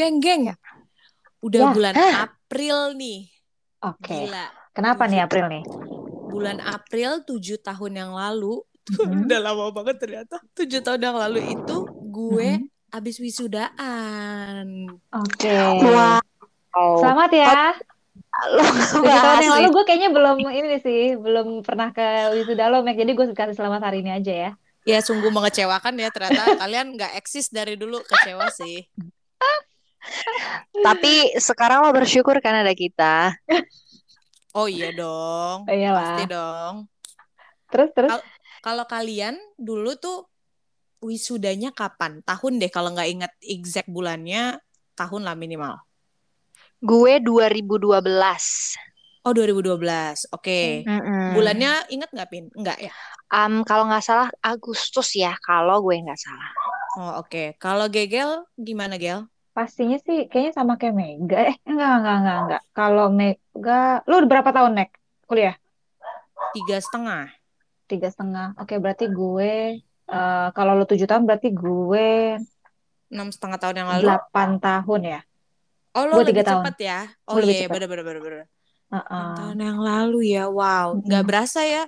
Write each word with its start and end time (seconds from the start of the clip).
Geng, 0.00 0.16
geng. 0.18 0.42
Udah 1.40 1.60
Ya. 1.62 1.70
bulan 1.70 1.92
Hah. 1.94 2.14
April 2.26 2.96
nih. 2.96 3.28
Oke. 3.82 4.24
Gila. 4.24 4.46
Kenapa 4.72 5.04
nih 5.04 5.18
Tujuh- 5.18 5.26
April 5.26 5.44
nih? 5.50 5.62
Bulan 6.26 6.58
April 6.58 7.10
tujuh 7.22 7.58
tahun 7.58 7.92
yang 7.94 8.12
lalu. 8.12 8.64
Mhm. 8.96 9.28
Udah 9.28 9.38
lama 9.38 9.68
banget 9.70 9.96
ternyata. 9.98 10.40
Tujuh 10.52 10.80
tahun 10.80 11.00
yang 11.02 11.16
lalu 11.18 11.40
itu 11.46 11.76
gue 12.08 12.48
Mhm. 12.56 12.66
abis 12.90 13.16
wisudaan. 13.18 14.66
Oke. 15.10 15.52
Wow. 15.84 16.98
Selamat 16.98 17.30
ya. 17.30 17.76
Lo 18.48 18.62
tahun 19.02 19.04
yang 19.42 19.52
lalu 19.52 19.66
nih. 19.66 19.70
gue 19.70 19.84
kayaknya 19.84 20.10
belum 20.10 20.36
ini 20.44 20.78
sih, 20.78 21.02
belum 21.14 21.60
pernah 21.60 21.90
ke 21.90 22.06
wisuda 22.32 22.66
lo, 22.66 22.80
Mac. 22.80 22.94
Jadi 22.94 23.10
gue 23.10 23.26
kasih 23.28 23.52
selamat 23.52 23.80
hari 23.82 24.00
ini 24.00 24.10
aja 24.12 24.32
ya. 24.32 24.50
Ya 24.82 24.98
sungguh 24.98 25.28
mengecewakan 25.28 25.92
ya 25.94 26.08
ternyata 26.08 26.40
kalian 26.62 26.96
nggak 26.96 27.14
eksis 27.14 27.48
dari 27.48 27.76
dulu 27.76 28.00
kecewa 28.02 28.48
sih. 28.50 28.86
Tapi 30.80 31.36
sekarang 31.36 31.84
lo 31.84 31.90
bersyukur 31.92 32.38
kan 32.40 32.62
ada 32.64 32.72
kita. 32.72 33.36
Oh 34.56 34.66
iya 34.66 34.90
dong. 34.90 35.68
Oh, 35.68 35.72
iyalah. 35.72 36.02
Pasti 36.02 36.22
dong. 36.26 36.74
Terus 37.70 37.90
terus. 37.94 38.10
Al- 38.10 38.26
Kalau 38.60 38.84
kalian 38.84 39.40
dulu 39.56 39.96
tuh 39.96 40.28
wisudanya 41.00 41.72
kapan? 41.72 42.20
Tahun 42.20 42.60
deh 42.60 42.68
kalau 42.68 42.92
nggak 42.92 43.08
ingat 43.08 43.32
exact 43.40 43.88
bulannya, 43.88 44.60
tahun 44.98 45.24
lah 45.24 45.32
minimal. 45.32 45.80
Gue 46.84 47.20
2012. 47.24 48.76
Oh 49.24 49.32
2012. 49.32 50.28
Oke. 50.32 50.84
Mm-mm. 50.84 51.36
Bulannya 51.36 51.88
ingat 51.92 52.08
nggak 52.12 52.28
Pin? 52.28 52.48
Enggak 52.52 52.80
ya? 52.80 52.92
Am, 53.32 53.64
kalau 53.64 53.88
nggak 53.88 54.04
salah 54.04 54.28
Agustus 54.44 55.16
ya, 55.16 55.36
kalau 55.40 55.80
gue 55.84 55.96
nggak 55.96 56.20
salah. 56.20 56.50
Oh 57.00 57.12
oke. 57.24 57.56
Kalau 57.60 57.86
Gegel 57.88 58.44
gimana 58.58 59.00
Gel? 59.00 59.24
Pastinya 59.60 60.00
sih 60.00 60.24
kayaknya 60.24 60.56
sama 60.56 60.80
kayak 60.80 60.96
Mega. 60.96 61.52
Eh, 61.52 61.56
enggak, 61.68 61.92
enggak, 62.00 62.16
enggak, 62.16 62.38
enggak. 62.40 62.62
Kalau 62.72 63.06
Mega, 63.12 64.00
lu 64.08 64.24
berapa 64.24 64.48
tahun, 64.48 64.72
Nek? 64.72 64.90
Kuliah? 65.28 65.52
Tiga 66.56 66.80
setengah. 66.80 67.28
Tiga 67.84 68.08
setengah. 68.08 68.56
Oke, 68.56 68.80
berarti 68.80 69.12
gue, 69.12 69.84
eh, 69.84 70.48
kalau 70.56 70.72
lu 70.72 70.88
tujuh 70.88 71.04
tahun, 71.04 71.28
berarti 71.28 71.52
gue 71.52 72.40
Enam 73.12 73.28
setengah 73.28 73.60
tahun 73.60 73.76
yang 73.84 73.88
lalu. 73.92 74.02
delapan 74.08 74.48
tahun 74.56 75.00
ya. 75.04 75.20
Oh 75.92 76.08
Gue 76.08 76.24
lebih 76.24 76.40
tiga 76.40 76.44
tahun. 76.46 76.64
cepat 76.64 76.76
ya? 76.80 76.98
Oh 77.28 77.36
iya 77.36 77.66
cepat. 77.68 77.74
bener 77.76 77.88
bener 77.90 78.04
bener 78.08 78.20
bener. 78.24 78.40
Heeh. 78.96 79.12
Enam 79.12 79.30
tahun 79.36 79.58
yang 79.60 79.78
lalu 79.84 80.18
ya. 80.30 80.44
Wow. 80.48 81.04
Nggak 81.04 81.24
berasa 81.28 81.60
ya? 81.68 81.84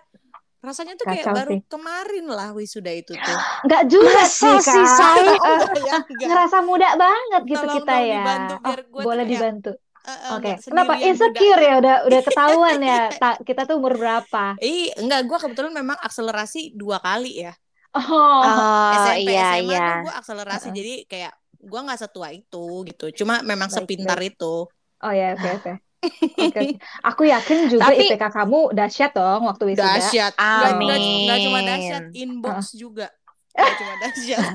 Rasanya 0.66 0.94
tuh 1.00 1.06
kayak 1.10 1.26
Kacau 1.26 1.36
baru 1.36 1.52
sih. 1.52 1.60
kemarin 1.72 2.24
lah 2.36 2.48
wisuda 2.58 2.92
itu 2.94 3.14
tuh. 3.26 3.40
Enggak 3.64 3.82
juga 3.92 4.20
Masa 4.20 4.30
sih, 4.38 4.54
sih, 4.70 4.84
Kak. 4.88 4.98
Say? 4.98 5.22
Eh, 5.22 5.38
Oh 5.42 5.54
enggak 5.58 5.78
ya? 5.88 5.96
Enggak. 6.10 6.32
ngerasa 6.32 6.58
muda 6.68 6.88
banget 7.02 7.40
gitu 7.50 7.64
Tolong 7.64 7.76
kita 7.76 7.92
ya. 8.10 8.16
dibantu 8.16 8.54
Oh, 8.66 8.76
biar 8.76 8.80
boleh 9.04 9.24
dibantu. 9.30 9.68
eh, 10.08 10.18
Oke. 10.34 10.50
nggak 10.50 10.58
Kenapa 10.70 10.94
insecure 11.06 11.60
ya? 11.66 11.72
Udah 11.80 11.94
udah 12.08 12.20
ketahuan 12.26 12.78
ya. 12.90 12.98
Ta- 13.20 13.40
kita 13.48 13.60
tuh 13.68 13.74
umur 13.80 13.94
berapa? 14.00 14.38
Ih, 14.62 14.94
enggak, 15.00 15.20
gue 15.28 15.38
kebetulan 15.42 15.72
memang 15.80 15.98
akselerasi 16.06 16.58
dua 16.80 16.96
kali 17.02 17.28
ya. 17.44 17.52
Oh, 17.94 18.66
Oh 18.90 19.02
SMP, 19.02 19.26
iya 19.26 19.42
SMA 19.48 19.60
iya. 19.62 19.80
tuh 19.86 19.94
gue 20.02 20.12
akselerasi, 20.20 20.66
Heeh. 20.66 20.76
jadi 20.78 20.92
kayak 21.10 21.32
gue 21.70 21.80
nggak 21.86 22.00
setua 22.02 22.28
itu 22.38 22.58
gitu. 22.88 23.04
Cuma 23.18 23.34
memang 23.50 23.70
baik 23.72 23.76
sepintar 23.76 24.18
baik. 24.18 24.22
itu. 24.30 24.44
Oh 25.02 25.12
ya, 25.12 25.34
oke 25.34 25.48
oke. 25.56 25.70
Oke, 25.70 25.91
oke. 26.02 26.60
Aku 27.06 27.22
yakin 27.26 27.70
juga 27.70 27.90
Tapi 27.90 28.10
IPK 28.10 28.24
kamu 28.34 28.74
dahsyat 28.74 29.12
dong 29.14 29.46
waktu 29.46 29.62
wisuda. 29.72 29.98
Dahsyat. 29.98 30.32
Nggak, 30.34 30.72
nggak, 30.78 30.98
nggak 30.98 31.38
cuma 31.46 31.58
amin. 31.58 31.68
dahsyat, 31.70 32.02
inbox 32.14 32.58
juga. 32.74 33.06
Nggak 33.52 33.76
cuma 33.84 33.94
dahsyat. 34.00 34.46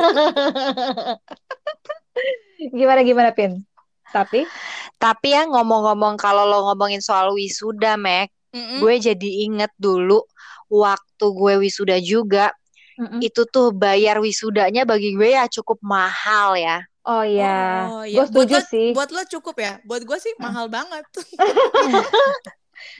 Gimana 2.77 3.01
gimana 3.05 3.29
Pin? 3.29 3.61
Tapi 4.09 4.49
Tapi 4.97 5.27
ya 5.29 5.45
ngomong-ngomong 5.45 6.17
kalau 6.17 6.49
lo 6.49 6.65
ngomongin 6.65 7.05
soal 7.05 7.29
wisuda, 7.37 7.93
Mac, 8.01 8.33
Mm-mm. 8.49 8.81
gue 8.81 8.93
jadi 8.97 9.29
inget 9.45 9.69
dulu 9.77 10.25
waktu 10.73 11.25
gue 11.29 11.53
wisuda 11.61 12.01
juga, 12.01 12.49
Mm-mm. 12.97 13.21
itu 13.21 13.45
tuh 13.45 13.69
bayar 13.77 14.17
wisudanya 14.17 14.89
bagi 14.89 15.13
gue 15.13 15.37
ya 15.37 15.45
cukup 15.45 15.77
mahal 15.85 16.57
ya. 16.57 16.81
Oh 17.07 17.23
ya, 17.23 17.57
Oh 17.89 18.03
gue 18.03 18.11
iya, 18.11 18.23
buat 18.27 18.27
setuju 18.29 18.55
lo, 18.55 18.61
sih. 18.63 18.87
buat 18.91 19.09
lo 19.09 19.21
cukup 19.25 19.55
ya. 19.57 19.73
Buat 19.83 20.01
gue 20.03 20.17
sih 20.19 20.33
mahal 20.37 20.67
banget. 20.75 21.03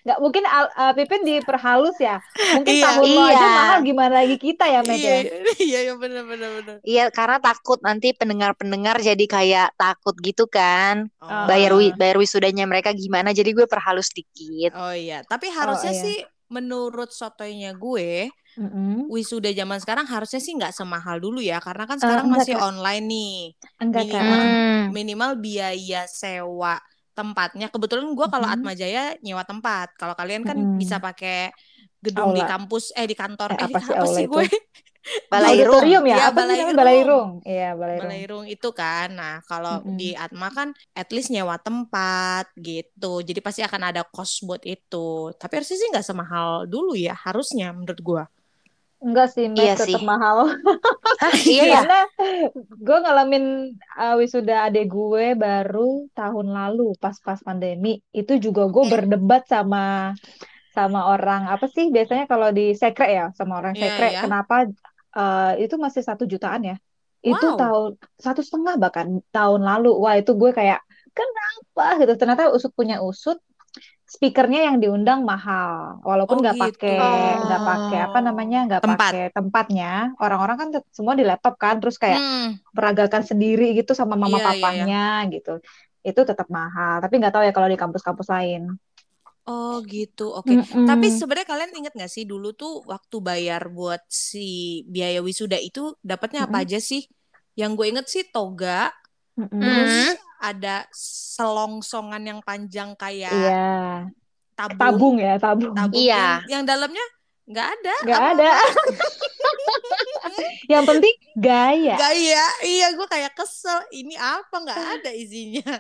Nggak 0.01 0.19
mungkin 0.19 0.44
Al- 0.50 0.73
uh, 0.73 0.94
Pipin 0.97 1.22
diperhalus 1.22 1.94
ya. 2.01 2.18
Mungkin 2.57 2.73
Iya, 2.73 2.85
tahun 2.97 3.09
lo 3.13 3.22
aja 3.22 3.38
iya. 3.38 3.50
mahal 3.53 3.78
gimana 3.85 4.13
lagi 4.25 4.38
kita 4.41 4.66
ya, 4.66 4.81
Meg 4.81 4.97
Iya, 4.97 5.13
ya. 5.13 5.22
iya, 5.62 5.79
iya, 5.85 5.94
bener, 5.94 6.23
bener, 6.25 6.50
bener. 6.57 6.75
Iya, 6.81 7.13
karena 7.13 7.38
takut 7.38 7.78
nanti 7.85 8.09
pendengar-pendengar 8.18 8.97
jadi 8.97 9.25
kayak 9.29 9.78
takut 9.78 10.18
gitu 10.18 10.50
kan. 10.50 11.13
Oh, 11.22 11.45
Bayar 11.45 11.78
wi- 11.78 11.94
bayar 11.94 12.18
wisudanya 12.18 12.66
mereka 12.66 12.89
gimana. 12.89 13.29
Jadi 13.38 13.53
gue 13.53 13.69
perhalus 13.69 14.09
dikit. 14.09 14.74
oh 14.74 14.94
iya. 14.97 15.22
Tapi 15.29 15.45
Oh 15.53 15.53
harusnya 15.53 15.94
iya. 15.94 16.01
sih 16.01 16.16
menurut 16.56 17.09
sotoynya 17.19 17.69
gue, 17.75 18.30
Mm-mm. 18.58 19.12
wisuda 19.13 19.50
zaman 19.56 19.80
sekarang 19.84 20.08
harusnya 20.13 20.40
sih 20.44 20.53
nggak 20.59 20.74
semahal 20.75 21.18
dulu 21.24 21.40
ya 21.40 21.58
karena 21.63 21.84
kan 21.90 21.97
Eh, 22.03 22.03
sekarang 22.03 22.28
enggak 22.28 22.47
masih 22.47 22.53
Kak, 22.53 22.66
online 22.68 23.03
nih 23.12 23.31
enggak 23.81 24.06
minimal 24.12 24.41
Mm-mm. 24.52 24.97
minimal 24.97 25.31
biaya 25.46 26.03
sewa 26.12 26.75
tempatnya 27.18 27.66
kebetulan 27.74 28.07
gua 28.18 28.28
kalau 28.34 28.46
Mm-mm. 28.46 28.53
Atma 28.53 28.72
Jaya 28.78 29.16
nyewa 29.25 29.44
tempat 29.47 29.88
kalau 30.00 30.13
kalian 30.19 30.44
kan 30.50 30.57
Mm-mm. 30.57 30.81
bisa 30.81 31.00
pakai 31.02 31.50
gedung 32.03 32.30
di 32.36 32.41
Aula. 32.41 32.47
kampus 32.47 32.94
eh 33.00 33.07
di 33.09 33.16
kantor 33.18 33.52
Eh, 33.52 33.57
eh 33.63 33.68
apa 33.68 33.78
sih 33.86 33.94
apa 34.02 34.06
sih 34.16 34.25
gue 34.31 34.44
Balairung. 35.31 35.84
Auditorium 35.84 36.03
ya? 36.07 36.18
Iya, 36.18 36.23
Apa 36.31 36.41
sih 36.44 36.47
namanya? 36.47 36.75
balairung. 36.75 36.78
Balairung. 36.79 37.29
Iya, 37.47 37.69
balairung. 37.79 38.12
Balairung 38.12 38.45
itu 38.47 38.69
kan 38.72 39.07
nah 39.13 39.35
kalau 39.44 39.84
Mm-mm. 39.84 39.95
di 40.00 40.12
Atma 40.16 40.47
kan 40.51 40.69
at 40.94 41.09
least 41.12 41.29
nyewa 41.34 41.56
tempat 41.59 42.45
gitu 42.59 43.23
jadi 43.23 43.40
pasti 43.40 43.62
akan 43.63 43.81
ada 43.91 44.01
cost 44.07 44.44
buat 44.44 44.63
itu 44.63 45.31
tapi 45.35 45.51
harusnya 45.59 45.78
sih 45.79 45.90
nggak 45.91 46.06
semahal 46.06 46.50
dulu 46.68 46.94
ya 46.95 47.13
harusnya 47.16 47.72
menurut 47.72 48.01
gua 48.03 48.23
Enggak 48.97 49.29
sih, 49.29 49.45
Meg, 49.45 49.62
Iya 49.62 49.73
tetap 49.78 50.01
sih. 50.01 50.09
mahal. 50.09 50.50
Hah, 51.22 51.34
iya 51.45 51.63
ya? 51.69 51.81
Karena 51.85 52.00
gue 52.81 52.97
ngalamin 52.97 53.45
uh, 53.94 54.18
wisuda 54.18 54.66
adik 54.66 54.89
gue 54.89 55.38
baru 55.38 56.09
tahun 56.18 56.47
lalu 56.50 56.97
pas-pas 56.97 57.38
pandemi. 57.45 58.01
Itu 58.09 58.41
juga 58.41 58.66
gue 58.66 58.84
berdebat 58.89 59.45
sama 59.45 60.18
sama 60.74 61.13
orang 61.13 61.45
apa 61.50 61.66
sih 61.69 61.89
biasanya 61.89 62.25
kalau 62.25 62.50
di 62.53 62.74
sekre 62.74 63.09
ya 63.09 63.25
sama 63.34 63.62
orang 63.62 63.74
Iya, 63.78 63.81
sekre 63.85 64.07
iya. 64.13 64.22
kenapa 64.25 64.66
uh, 65.18 65.58
itu 65.64 65.76
masih 65.86 66.02
satu 66.06 66.24
jutaan 66.32 66.62
ya? 66.70 66.76
Itu 67.26 67.46
Wow. 67.54 67.60
tahun 67.62 67.90
satu 68.26 68.42
setengah 68.46 68.76
bahkan 68.84 69.08
tahun 69.36 69.62
lalu. 69.70 69.90
Wah 70.04 70.16
itu 70.22 70.32
gue 70.42 70.52
kayak 70.54 70.80
kenapa 71.18 71.84
gitu? 72.02 72.14
Ternyata 72.20 72.54
usut 72.54 72.72
punya 72.78 73.02
usut. 73.02 73.38
Speakernya 74.08 74.72
yang 74.72 74.80
diundang 74.80 75.28
mahal, 75.28 76.00
walaupun 76.00 76.40
Oh, 76.40 76.42
nggak 76.42 76.56
gitu. 76.56 76.88
pakai 76.88 77.44
nggak 77.44 77.62
pakai 77.68 77.98
apa 78.08 78.20
namanya 78.24 78.58
nggak 78.64 78.82
Tempat. 78.88 79.12
pakai 79.12 79.24
tempatnya. 79.36 79.92
Orang-orang 80.24 80.56
kan 80.62 80.68
semua 80.96 81.14
di 81.20 81.28
laptop 81.28 81.60
kan, 81.60 81.76
terus 81.84 82.00
kayak 82.00 82.16
Hmm. 82.24 82.56
peragakan 82.72 83.28
sendiri 83.28 83.76
gitu 83.76 83.92
sama 83.92 84.16
mama 84.16 84.40
Iya, 84.40 84.40
iya, 84.40 84.48
iya. 84.48 84.56
papanya 84.56 85.04
gitu. 85.28 85.52
Itu 86.08 86.22
tetap 86.24 86.48
mahal, 86.48 87.04
tapi 87.04 87.20
nggak 87.20 87.34
tahu 87.36 87.44
ya 87.44 87.52
kalau 87.52 87.68
di 87.68 87.76
kampus-kampus 87.76 88.28
lain. 88.32 88.62
Oh 89.47 89.80
gitu, 89.88 90.35
oke. 90.35 90.52
Mm-mm. 90.52 90.84
Tapi 90.84 91.08
sebenarnya 91.08 91.47
kalian 91.47 91.72
inget 91.80 91.94
gak 91.96 92.12
sih 92.12 92.28
dulu 92.28 92.52
tuh 92.52 92.84
waktu 92.84 93.16
bayar 93.24 93.72
buat 93.72 94.03
si 94.12 94.84
biaya 94.91 95.24
wisuda 95.24 95.56
itu 95.56 95.96
dapatnya 96.03 96.52
apa 96.52 96.59
Mm-mm. 96.59 96.68
aja 96.68 96.80
sih? 96.84 97.08
Yang 97.56 97.72
gue 97.80 97.86
inget 97.91 98.06
sih 98.12 98.24
toga, 98.28 98.91
Mm-mm. 99.40 99.59
terus 99.59 99.94
Hmm. 99.94 100.16
ada 100.38 100.75
selongsongan 100.94 102.24
yang 102.30 102.40
panjang 102.44 102.94
kayak 103.00 103.31
Iya, 103.31 103.66
tabung, 104.57 104.80
tabung 104.80 105.16
ya, 105.22 105.34
tabung. 105.40 105.74
tabung 105.78 105.97
Iya. 105.97 106.13
yang, 106.13 106.41
yang 106.52 106.63
dalamnya 106.68 107.06
nggak 107.47 107.68
ada 107.80 107.96
Nggak 108.03 108.24
ada. 108.36 108.50
Yang 110.72 110.83
penting 110.89 111.16
gaya. 111.39 111.95
Gaya, 111.98 112.44
iya 112.68 112.88
gue 112.94 113.07
kayak 113.07 113.31
kesel. 113.38 113.80
Ini 113.95 114.16
apa 114.19 114.56
nggak 114.63 114.80
ada 115.00 115.12
isinya? 115.16 115.80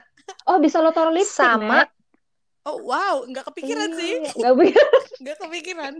Oh, 0.49 0.57
bisa 0.63 0.79
lo 0.83 0.91
taruh 0.95 1.11
lipstick, 1.13 1.35
Sama. 1.37 1.83
Nek. 1.83 1.87
Oh 2.67 2.77
wow, 2.89 3.15
nggak 3.29 3.45
kepikiran 3.49 3.89
sih, 3.99 4.11
Iya, 4.17 4.29
nggak 4.37 4.53
nggak 5.21 5.37
kepikiran. 5.41 5.93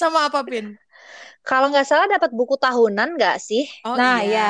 Sama 0.00 0.18
apa 0.28 0.40
Pin? 0.50 0.66
Kalau 1.46 1.66
nggak 1.72 1.86
salah 1.88 2.06
dapat 2.14 2.30
buku 2.38 2.54
tahunan 2.60 3.08
nggak 3.16 3.36
sih? 3.48 3.64
Oh 3.84 3.98
Nah, 3.98 4.14
iya, 4.14 4.28
ya, 4.32 4.40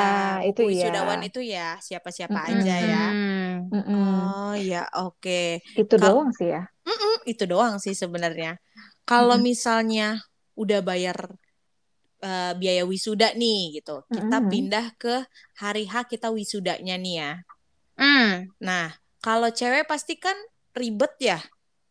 itu 0.47 0.61
buku 0.61 0.69
iya. 0.73 0.87
wisudawan 0.87 1.19
itu 1.27 1.39
ya 1.53 1.79
siapa-siapa 1.87 2.39
Mm-mm. 2.39 2.49
aja 2.51 2.73
ya. 2.91 2.97
Hmm. 3.69 3.71
Mm-mm. 3.73 4.05
Oh 4.05 4.53
ya, 4.69 4.77
oke. 4.99 5.31
Itu 5.81 5.95
Kal- 5.99 6.03
doang 6.03 6.29
sih 6.37 6.47
ya. 6.55 6.61
Mm-mm, 6.87 7.13
itu 7.31 7.43
doang 7.51 7.75
sih 7.83 7.95
sebenarnya. 8.03 8.49
Kalau 9.09 9.35
Mm-mm. 9.35 9.45
misalnya 9.49 10.03
udah 10.61 10.79
bayar 10.89 11.17
eh, 12.27 12.51
biaya 12.59 12.83
wisuda 12.91 13.27
nih 13.41 13.59
gitu, 13.81 13.95
kita 14.15 14.37
Mm-mm. 14.37 14.45
pindah 14.51 14.85
ke 15.01 15.15
hari 15.61 15.83
H 15.91 15.93
kita 16.11 16.27
wisudanya 16.39 16.95
nih 17.03 17.13
ya. 17.21 17.31
Hmm. 17.97 18.51
Nah, 18.67 18.85
kalau 19.25 19.49
cewek 19.59 19.83
pasti 19.91 20.13
kan 20.25 20.37
ribet 20.73 21.13
ya. 21.19 21.39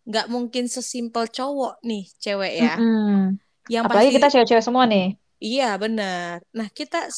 Nggak 0.05 0.27
mungkin 0.29 0.65
sesimpel 0.67 1.29
cowok 1.29 1.81
nih 1.83 2.05
cewek 2.19 2.53
ya. 2.57 2.75
Mm-mm. 2.75 3.37
Yang 3.67 3.85
Apalagi 3.87 4.07
pasti 4.07 4.17
kita 4.17 4.29
cewek-cewek 4.29 4.65
semua 4.65 4.85
nih. 4.85 5.15
iya 5.39 5.77
benar. 5.77 6.43
Nah, 6.51 6.69
kita 6.69 7.09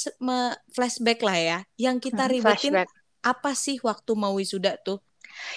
flashback 0.68 1.20
lah 1.20 1.38
ya. 1.38 1.58
Yang 1.76 2.10
kita 2.10 2.26
Mm, 2.26 2.30
ribetin 2.30 2.74
Flashback. 2.76 2.88
apa 3.22 3.50
sih 3.54 3.78
waktu 3.80 4.12
mau 4.14 4.34
wisuda 4.34 4.76
tuh? 4.78 5.00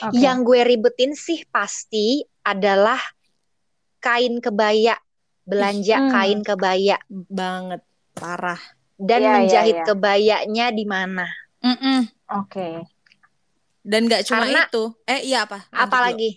Oke. 0.02 0.16
Yang 0.16 0.38
gue 0.44 0.60
ribetin 0.64 1.12
sih 1.14 1.44
pasti 1.48 2.24
adalah 2.42 2.98
kain 4.00 4.40
kebaya, 4.40 4.96
belanja 5.44 5.98
Hmm. 6.00 6.12
kain 6.12 6.40
kebaya 6.42 6.98
Banget 7.10 7.82
parah. 8.14 8.62
dan 8.96 9.20
Iya, 9.20 9.28
iya, 9.28 9.34
menjahit 9.36 9.76
iya. 9.76 9.84
kebayanya 9.84 10.66
di 10.72 10.86
mana. 10.88 11.28
Mm-mm. 11.60 12.08
Oke. 12.32 12.88
Dan 13.86 14.10
nggak 14.10 14.26
cuma 14.26 14.50
Karena- 14.50 14.66
itu. 14.66 14.84
Eh 15.06 15.22
iya 15.24 15.46
apa? 15.46 15.70
Lanjut. 15.70 15.78
Apalagi? 15.86 16.32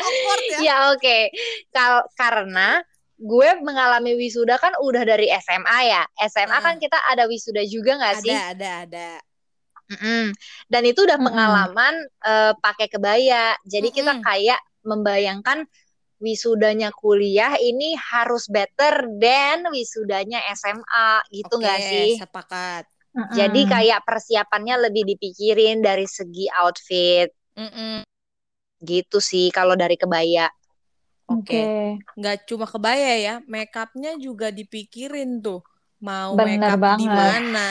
Awkward 0.00 0.42
ya. 0.48 0.58
Ya 0.64 0.76
oke. 0.92 1.18
Kal- 1.70 2.08
karena 2.16 2.80
gue 3.20 3.48
mengalami 3.60 4.16
wisuda 4.16 4.56
kan 4.56 4.72
udah 4.80 5.04
dari 5.04 5.28
SMA 5.36 5.78
ya. 5.86 6.02
SMA 6.24 6.56
Ah. 6.56 6.62
kan 6.64 6.80
kita 6.80 6.96
ada 7.04 7.28
wisuda 7.28 7.60
juga 7.68 8.00
nggak 8.00 8.16
sih? 8.24 8.32
Ada 8.32 8.56
ada 8.56 8.70
ada. 8.88 9.08
Mm-mm. 9.90 10.24
Dan 10.70 10.82
itu 10.86 11.04
udah 11.04 11.18
Mm-mm. 11.18 11.28
pengalaman 11.28 11.94
eh, 12.24 12.52
pakai 12.56 12.88
kebaya. 12.88 13.52
Jadi 13.66 13.88
kita 13.92 14.16
Mm-mm. 14.16 14.24
kayak 14.24 14.60
membayangkan 14.80 15.68
wisudanya 16.20 16.92
kuliah 16.92 17.56
ini 17.56 17.96
harus 17.96 18.48
better 18.48 19.08
than 19.20 19.68
wisudanya 19.68 20.40
SMA 20.52 21.08
gitu 21.28 21.60
nggak 21.60 21.80
sih? 21.80 22.10
Sepakat. 22.16 22.84
Jadi 23.10 23.66
Mm-mm. 23.66 23.72
kayak 23.74 24.00
persiapannya 24.06 24.86
lebih 24.86 25.02
dipikirin 25.02 25.82
dari 25.82 26.06
segi 26.06 26.46
outfit 26.46 27.26
Mm-mm. 27.58 28.06
gitu 28.80 29.18
sih 29.18 29.50
kalau 29.50 29.74
dari 29.74 29.98
kebaya. 29.98 30.46
Oke. 31.26 31.42
Oke. 31.42 31.62
Nggak 32.14 32.36
cuma 32.46 32.66
kebaya 32.70 33.12
ya, 33.18 33.34
make 33.50 33.74
upnya 33.74 34.14
juga 34.18 34.54
dipikirin 34.54 35.42
tuh. 35.42 35.62
Mau 36.00 36.32
Bener 36.32 36.58
make 36.58 36.80
up 36.80 36.96
di 36.96 37.06
mana, 37.06 37.70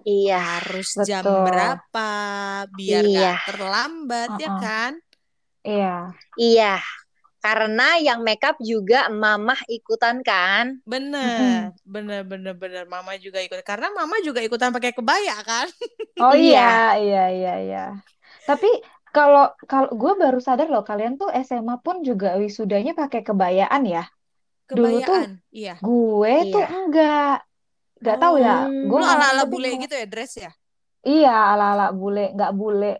Iya. 0.00 0.38
harus 0.40 0.96
jam 1.04 1.20
Betul. 1.20 1.44
berapa, 1.44 2.10
biar 2.72 3.04
Iya. 3.04 3.10
nggak 3.12 3.36
terlambat 3.52 4.30
ya 4.40 4.48
Uh-uh. 4.48 4.60
kan? 4.64 4.92
Iya. 5.60 5.94
Iya. 6.40 6.74
Karena 7.40 7.96
yang 7.96 8.20
makeup 8.20 8.60
juga 8.60 9.08
mamah 9.08 9.64
ikutan 9.64 10.20
kan? 10.20 10.84
Bener, 10.84 11.72
bener, 11.88 12.20
bener, 12.28 12.52
bener. 12.52 12.84
Mama 12.84 13.16
juga 13.16 13.40
ikut. 13.40 13.64
Karena 13.64 13.88
mama 13.96 14.20
juga 14.20 14.44
ikutan 14.44 14.68
pakai 14.70 14.92
kebaya 14.92 15.36
kan? 15.40 15.66
Oh 16.20 16.36
Iya. 16.36 17.00
iya, 17.00 17.00
iya, 17.00 17.24
iya, 17.32 17.54
iya. 17.64 17.84
Tapi 18.44 18.68
kalau 19.08 19.48
kalau 19.64 19.88
gue 19.96 20.12
baru 20.20 20.36
sadar 20.36 20.68
loh, 20.68 20.84
kalian 20.84 21.16
tuh 21.16 21.32
SMA 21.32 21.80
pun 21.80 22.04
juga 22.04 22.36
wisudanya 22.36 22.92
pakai 22.92 23.24
kebayaan 23.24 23.88
ya. 23.88 24.04
Dulu 24.68 25.00
tuh 25.00 25.16
Kebayaan, 25.16 25.30
iya. 25.48 25.74
gue 25.80 26.34
tuh 26.52 26.60
Iya. 26.60 26.76
enggak, 26.76 27.36
enggak 28.04 28.16
tahu 28.20 28.34
ya. 28.36 28.56
Hmm. 28.68 28.84
Gue 28.86 29.00
ala-ala 29.00 29.42
tapi 29.42 29.50
bule 29.50 29.68
gitu 29.80 29.94
ya, 29.96 30.06
dress 30.06 30.32
ya? 30.36 30.50
Iya, 31.00 31.34
ala-ala 31.56 31.86
bule, 31.96 32.36
nggak 32.36 32.52
bule. 32.52 32.92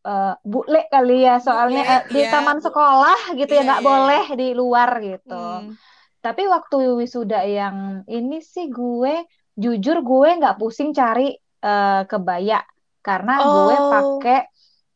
Eh 0.00 0.34
bule 0.42 0.80
kali 0.88 1.28
ya, 1.28 1.36
soalnya 1.38 1.82
Bule, 1.84 1.92
eh, 1.92 2.02
di 2.08 2.20
iya, 2.24 2.30
taman 2.32 2.58
sekolah 2.64 3.18
gitu 3.36 3.52
ya 3.52 3.60
Iya, 3.60 3.66
nggak 3.68 3.82
iya. 3.82 3.88
boleh 3.90 4.24
di 4.40 4.48
luar 4.56 4.90
gitu. 5.00 5.36
Hmm. 5.36 5.72
Tapi 6.20 6.42
waktu 6.48 6.76
wisuda 7.00 7.40
yang 7.44 7.76
ini 8.08 8.40
sih 8.44 8.68
gue 8.68 9.24
jujur 9.56 10.00
gue 10.00 10.28
nggak 10.40 10.56
pusing 10.56 10.92
cari 10.92 11.36
eh, 11.60 12.02
kebaya 12.08 12.60
karena 13.00 13.34
gue 13.40 13.76
Oh. 13.76 13.88
pakai 13.92 14.38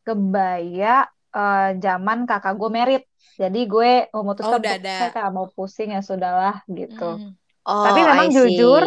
kebaya 0.05 1.05
eh, 1.33 1.69
zaman 1.81 2.17
kakak 2.29 2.53
gue 2.57 2.69
merit. 2.69 3.03
Jadi 3.35 3.67
gue 3.67 4.07
memutuskan 4.15 4.57
Oh, 4.57 4.63
saya 4.63 5.09
nggak 5.11 5.31
mau 5.35 5.47
pusing 5.51 5.91
ya 5.91 6.01
sudahlah 6.01 6.63
gitu. 6.71 7.19
Hmm. 7.19 7.35
Oh, 7.65 7.83
Tapi 7.83 7.99
memang 8.05 8.29
jujur. 8.31 8.83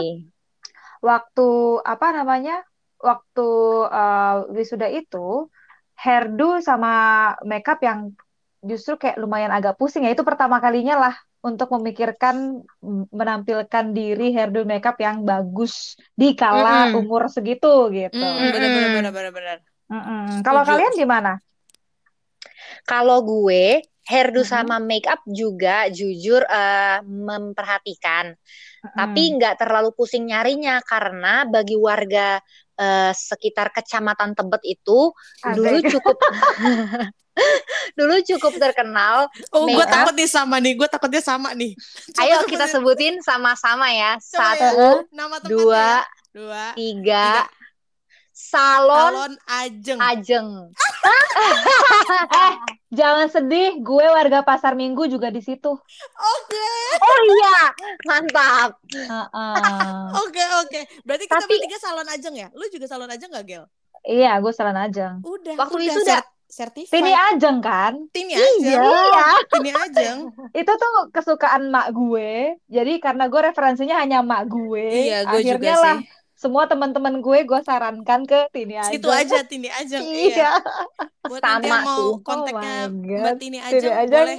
Waktu 0.98 1.48
apa 1.84 2.06
namanya? 2.10 2.62
Waktu 2.98 3.48
eh, 3.86 4.34
wisuda 4.56 4.88
itu 4.90 5.46
hairdo 6.02 6.62
sama 6.68 6.88
makeup 7.50 7.78
yang 7.88 8.00
justru 8.70 8.94
kayak 9.00 9.16
lumayan 9.22 9.52
agak 9.54 9.74
pusing 9.78 10.02
ya 10.06 10.10
itu 10.14 10.24
pertama 10.26 10.56
kalinya 10.64 10.94
lah 10.98 11.14
untuk 11.48 11.68
memikirkan 11.78 12.66
mm, 12.82 13.04
menampilkan 13.14 13.84
diri 13.94 14.34
hairdo 14.34 14.66
makeup 14.66 14.96
yang 14.98 15.22
bagus 15.22 15.94
di 16.20 16.34
kala 16.34 16.90
Mm-mm. 16.90 16.98
umur 16.98 17.30
segitu 17.30 17.90
gitu. 17.94 18.26
Hmm, 18.36 18.50
bener, 18.52 18.70
bener, 18.74 18.90
bener, 18.94 19.12
bener, 19.12 19.32
bener. 19.36 19.58
Mm-mm. 19.92 20.44
Kalau 20.46 20.62
kalian 20.68 20.92
gimana? 21.00 21.30
Kalau 22.86 23.22
gue 23.22 23.82
hairdo 24.08 24.40
Mm-mm. 24.40 24.46
sama 24.46 24.80
makeup 24.80 25.20
juga 25.28 25.86
jujur 25.92 26.42
eh, 26.48 26.98
memperhatikan. 27.04 28.32
Tapi 28.96 29.22
Mm-mm. 29.22 29.38
nggak 29.38 29.62
terlalu 29.62 29.90
pusing 29.94 30.26
nyarinya 30.30 30.82
karena 30.84 31.46
bagi 31.46 31.76
warga 31.78 32.42
eh, 32.78 33.12
sekitar 33.12 33.74
Kecamatan 33.74 34.32
Tebet 34.32 34.62
itu 34.64 35.10
dulu 35.52 35.76
Asik. 35.82 35.98
cukup 35.98 36.16
dulu 37.98 38.14
cukup 38.26 38.52
terkenal. 38.58 39.30
Oh, 39.54 39.62
gue 39.66 39.86
takut 39.86 40.14
nih 40.14 40.26
sama 40.26 40.58
nih. 40.58 40.74
Gue 40.74 40.88
takutnya 40.90 41.22
sama 41.22 41.54
nih. 41.54 41.70
Coba 42.14 42.22
Ayo 42.26 42.36
kita 42.50 42.66
sebutin. 42.66 43.22
sama-sama 43.22 43.86
ya. 43.94 44.18
Coba 44.18 44.54
ya. 44.54 44.70
Satu, 44.74 44.90
Nama 45.14 45.36
dua, 45.46 45.86
Dua. 46.34 46.64
tiga. 46.74 47.46
Tiga. 47.46 47.57
Salon 48.38 49.10
Salon 49.18 49.32
Ajeng. 49.50 49.98
Ajeng. 49.98 50.48
Eh, 52.28 52.52
jangan 52.90 53.28
sedih, 53.28 53.78
gue 53.78 54.06
warga 54.08 54.42
Pasar 54.42 54.74
Minggu 54.74 55.06
juga 55.06 55.28
di 55.28 55.38
situ. 55.38 55.70
Oke. 56.16 56.70
Oh 56.98 57.18
iya, 57.24 57.58
mantap. 58.04 58.70
Heeh. 58.90 60.02
Oke, 60.18 60.44
oke. 60.58 60.80
Berarti 61.02 61.24
kita 61.26 61.38
Tapi- 61.38 61.58
bertiga 61.58 61.78
salon 61.78 62.08
Ajeng 62.08 62.34
ya? 62.34 62.48
Lu 62.54 62.66
juga 62.66 62.86
salon 62.86 63.10
Ajeng 63.10 63.30
gak, 63.30 63.44
Gel? 63.44 63.64
Iya, 64.02 64.38
gue 64.40 64.52
salah 64.54 64.72
ajeng. 64.78 65.20
Udah. 65.20 65.54
Waktu 65.58 65.74
udah 65.74 65.84
wisuda. 65.84 66.16
cert- 66.16 66.32
certified. 66.48 66.94
Tini 66.96 67.12
ajeng 67.12 67.58
kan? 67.60 67.92
Tini 68.08 68.34
Ajeng. 68.34 68.80
Iya. 68.80 69.26
Tini 69.52 69.70
Ajeng. 69.74 70.18
itu 70.54 70.72
tuh 70.72 70.92
kesukaan 71.12 71.68
mak 71.68 71.92
gue. 71.92 72.56
Jadi 72.66 72.92
karena 73.04 73.28
gue 73.28 73.40
referensinya 73.42 74.00
hanya 74.00 74.24
mak 74.24 74.48
gue, 74.48 74.86
Iya, 75.12 75.28
gue 75.28 75.44
juga 75.44 75.60
akhirnya 75.60 75.74
lah 75.76 75.96
sih. 76.00 76.06
Semua 76.38 76.70
teman-teman 76.70 77.18
gue 77.18 77.38
gue 77.42 77.60
sarankan 77.66 78.22
ke 78.22 78.46
Tini 78.54 78.78
aja. 78.78 78.94
Situ 78.94 79.10
aja 79.10 79.42
Tini 79.42 79.66
Ajeng. 79.66 80.06
Iya. 80.14 80.30
Iya. 80.30 80.50
Buat 81.26 81.42
nanti 81.42 81.66
Sama 81.66 81.74
yang 81.74 81.82
mau 81.82 81.98
tuh. 81.98 82.12
kontaknya 82.22 82.76
Oh 82.86 82.94
my 82.94 83.02
God. 83.02 83.18
Mbak 83.18 83.34
Tini 83.42 83.42
Tini 83.42 83.58
Ajeng, 83.58 83.94
Ajeng. 83.98 84.14
boleh. 84.14 84.38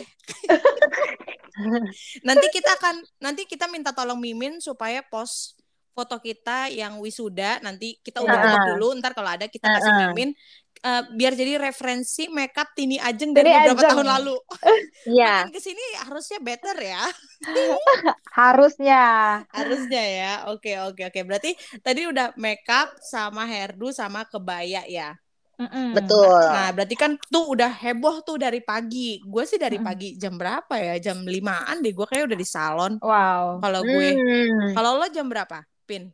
nanti 2.28 2.48
kita 2.56 2.72
akan 2.80 2.96
nanti 3.20 3.44
kita 3.44 3.68
minta 3.68 3.92
tolong 3.92 4.16
Mimin 4.16 4.64
supaya 4.64 5.04
post 5.04 5.60
foto 5.92 6.16
kita 6.24 6.72
yang 6.72 6.96
wisuda 7.04 7.60
nanti 7.60 8.00
kita 8.00 8.24
udah 8.24 8.38
tutup 8.40 8.64
dulu 8.80 8.88
ntar 9.04 9.12
kalau 9.12 9.36
ada 9.36 9.52
kita 9.52 9.68
kasih. 9.68 10.16
Mimin 10.16 10.32
eh, 10.80 11.04
biar 11.12 11.34
jadi 11.36 11.60
referensi 11.60 12.28
makeup 12.32 12.72
Tini 12.74 12.96
Ajeng 12.98 13.36
dari 13.36 13.52
Tini 13.52 13.58
beberapa 13.64 13.82
Ajeng. 13.84 13.92
tahun 13.96 14.08
lalu. 14.08 14.36
Iya. 15.10 15.48
Makin 15.48 15.56
ke 15.56 15.62
sini 15.64 15.86
harusnya 16.06 16.40
better 16.44 16.76
ya. 16.78 17.04
Harusnya. 18.40 19.04
Harusnya 19.50 20.04
ya. 20.04 20.34
Oke, 20.52 20.76
oke, 20.80 21.08
oke. 21.08 21.20
Berarti 21.24 21.52
tadi 21.80 22.06
udah 22.08 22.36
makeup 22.36 22.94
sama 23.00 23.48
hairdo 23.48 23.90
sama 23.96 24.28
kebaya 24.28 24.84
ya. 24.86 25.16
Mm-mm. 25.60 25.92
Betul. 25.92 26.40
Nah, 26.40 26.72
berarti 26.72 26.96
kan 26.96 27.20
tuh 27.28 27.52
udah 27.52 27.68
heboh 27.68 28.24
tuh 28.24 28.40
dari 28.40 28.64
pagi. 28.64 29.20
Gue 29.24 29.44
sih 29.44 29.60
dari 29.60 29.76
pagi 29.76 30.16
jam 30.16 30.40
berapa 30.40 30.72
ya? 30.80 30.96
Jam 31.04 31.28
limaan 31.28 31.84
deh. 31.84 31.92
Gue 31.92 32.08
kayak 32.08 32.32
udah 32.32 32.38
di 32.40 32.48
salon. 32.48 32.96
Wow. 33.04 33.60
Kalau 33.60 33.82
gue, 33.84 34.08
Hmm. 34.16 34.72
kalau 34.72 34.96
lo 35.00 35.08
jam 35.12 35.28
berapa? 35.28 35.60
Pin? 35.84 36.08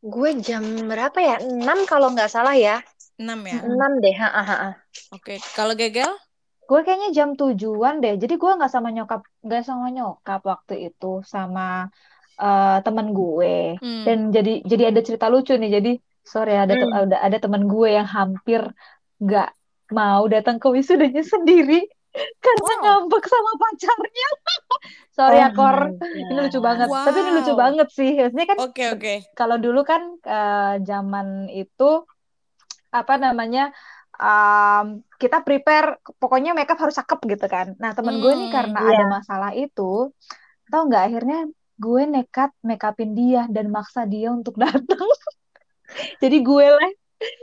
Gue 0.00 0.30
jam 0.40 0.62
berapa 0.88 1.18
ya? 1.20 1.36
6 1.44 1.84
kalau 1.84 2.08
nggak 2.14 2.30
salah 2.32 2.56
ya. 2.56 2.80
6 3.18 3.38
ya. 3.50 3.54
Mm-mm. 3.58 3.74
6 3.74 3.92
deh. 4.02 4.14
Ha, 4.20 4.28
ha, 4.36 4.42
ha. 4.62 4.70
Oke. 5.14 5.34
Kalau 5.56 5.74
gegel? 5.74 6.10
Gue 6.68 6.80
kayaknya 6.84 7.08
jam 7.16 7.28
tujuan 7.40 7.94
deh. 8.04 8.14
Jadi 8.22 8.34
gue 8.36 8.50
nggak 8.58 8.72
sama 8.74 8.88
nyokap, 8.92 9.20
nggak 9.46 9.62
sama 9.68 9.86
nyokap 9.96 10.40
waktu 10.44 10.74
itu 10.92 11.06
sama 11.34 11.88
eh, 12.38 12.76
temen 12.84 13.06
gue. 13.18 13.80
Hmm. 13.82 14.04
Dan 14.06 14.18
jadi 14.36 14.52
jadi 14.70 14.82
ada 14.92 15.00
cerita 15.06 15.26
lucu 15.32 15.52
nih. 15.56 15.70
Jadi 15.76 15.90
sorry 16.32 16.52
ada 16.60 16.74
te- 16.76 16.84
Hmm. 16.92 17.08
ada 17.08 17.16
ada 17.26 17.36
teman 17.40 17.62
gue 17.72 17.88
yang 17.98 18.08
hampir 18.16 18.60
nggak 19.24 19.48
mau 19.96 20.22
datang 20.28 20.56
ke 20.62 20.68
wisudanya 20.68 21.24
sendiri 21.24 21.80
karena 22.44 22.72
Wow. 22.76 22.80
ngambek 22.84 23.24
sama 23.32 23.52
pacarnya. 23.62 24.28
Sorry 25.18 25.36
ya 25.42 25.48
Oh 25.50 25.56
Kor, 25.58 25.78
my 25.98 26.30
ini 26.30 26.40
lucu 26.44 26.58
banget. 26.62 26.88
Tapi 26.92 27.18
ini 27.24 27.30
lucu 27.34 27.52
Wow. 27.56 27.62
banget 27.64 27.88
sih. 27.98 28.10
Maksudnya 28.14 28.46
kan 28.52 28.58
Oke, 28.62 28.84
oke. 28.94 29.14
kalau 29.34 29.56
dulu 29.58 29.80
kan 29.82 30.02
eh, 30.22 30.74
zaman 30.88 31.26
itu 31.50 31.88
apa 32.88 33.14
namanya 33.20 33.72
um, 34.18 35.00
kita 35.20 35.42
prepare 35.46 36.00
pokoknya 36.18 36.52
makeup 36.56 36.78
harus 36.80 36.98
cakep 36.98 37.18
gitu 37.38 37.46
kan. 37.46 37.66
Nah 37.78 37.92
temen 37.94 38.18
gue 38.18 38.32
nih 38.34 38.48
Hmm, 38.50 38.54
karena 38.54 38.78
iya. 38.82 38.90
ada 38.98 39.04
masalah 39.08 39.50
itu, 39.54 40.10
tau 40.68 40.82
nggak 40.88 41.04
akhirnya 41.12 41.38
gue 41.78 42.02
nekat 42.10 42.50
make 42.66 42.82
upin 42.82 43.14
dia 43.14 43.46
dan 43.48 43.70
maksa 43.70 44.04
dia 44.04 44.34
untuk 44.34 44.58
datang. 44.62 45.08
Jadi 46.20 46.36
gue 46.44 46.66
lah 46.68 46.90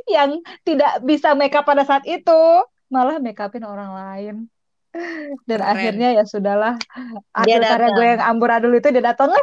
yang 0.07 0.39
tidak 0.63 1.03
bisa 1.03 1.35
make 1.35 1.55
up 1.55 1.65
pada 1.67 1.83
saat 1.83 2.03
itu, 2.07 2.41
malah 2.91 3.17
make 3.19 3.39
upin 3.39 3.63
orang 3.63 3.91
lain. 3.91 4.35
Dan 5.43 5.59
Keren. 5.59 5.71
akhirnya 5.75 6.07
ya 6.15 6.23
sudahlah, 6.23 6.79
datang. 7.83 7.99
gue 7.99 8.05
yang 8.15 8.23
amburadul 8.23 8.71
itu 8.79 8.87
dia 8.95 9.03
datang. 9.03 9.27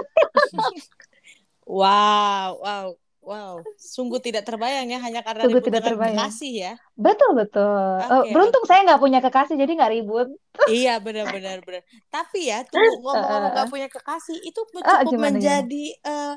Wow, 1.63 2.59
wow. 2.61 2.87
Wow, 3.23 3.71
sungguh 3.79 4.19
tidak 4.27 4.43
terbayang 4.49 4.87
ya 4.91 4.99
hanya 5.07 5.21
karena 5.27 5.43
Sungguh 5.43 5.61
ribut 5.61 5.67
tidak 5.67 5.83
dengan 5.83 5.95
terbayang. 5.95 6.17
kekasih 6.17 6.53
ya. 6.65 6.73
Betul 6.97 7.31
betul. 7.41 7.83
Eh, 8.13 8.23
Oke, 8.23 8.31
beruntung 8.33 8.65
saya 8.69 8.81
nggak 8.87 9.01
punya 9.05 9.19
kekasih 9.25 9.57
jadi 9.63 9.73
nggak 9.79 9.93
ribut. 9.97 10.29
Iya 10.69 10.91
benar-benar 11.05 11.57
benar. 11.67 11.83
Tapi 12.15 12.39
ya 12.51 12.59
tunggu 12.71 12.95
ngomong-ngomong 13.05 13.53
Eh, 13.53 13.57
gak 13.57 13.69
punya 13.73 13.89
kekasih 13.91 14.37
itu 14.49 14.61
eh, 14.85 15.03
cukup 15.03 15.13
gimana? 15.13 15.33
menjadi 15.33 15.85
eh, 16.03 16.35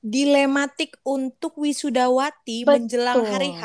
dilematik 0.00 0.96
untuk 1.04 1.52
wisudawati 1.60 2.64
menjelang 2.68 3.20
hari 3.26 3.52
Betul. 3.52 3.60
H. 3.60 3.64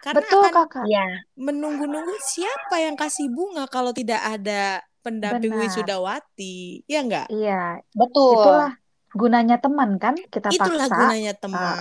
Karena 0.00 0.22
Betul 0.22 0.40
akan 0.40 0.52
kakak. 0.54 0.86
Iya. 0.88 1.06
menunggu-nunggu 1.36 2.16
siapa 2.20 2.76
yang 2.80 2.96
kasih 2.96 3.28
bunga 3.32 3.64
kalau 3.68 3.92
tidak 3.92 4.20
ada 4.24 4.80
pendamping 5.04 5.52
Benar. 5.52 5.60
wisudawati. 5.60 6.84
Ya 6.88 7.00
enggak? 7.04 7.28
Iya. 7.28 7.82
Betul. 7.98 8.32
Itulah 8.32 8.72
gunanya 9.16 9.56
teman 9.56 9.96
kan 9.96 10.14
kita 10.28 10.52
Itulah 10.52 10.86
paksa. 10.86 10.96
gunanya 11.00 11.32
teman. 11.34 11.76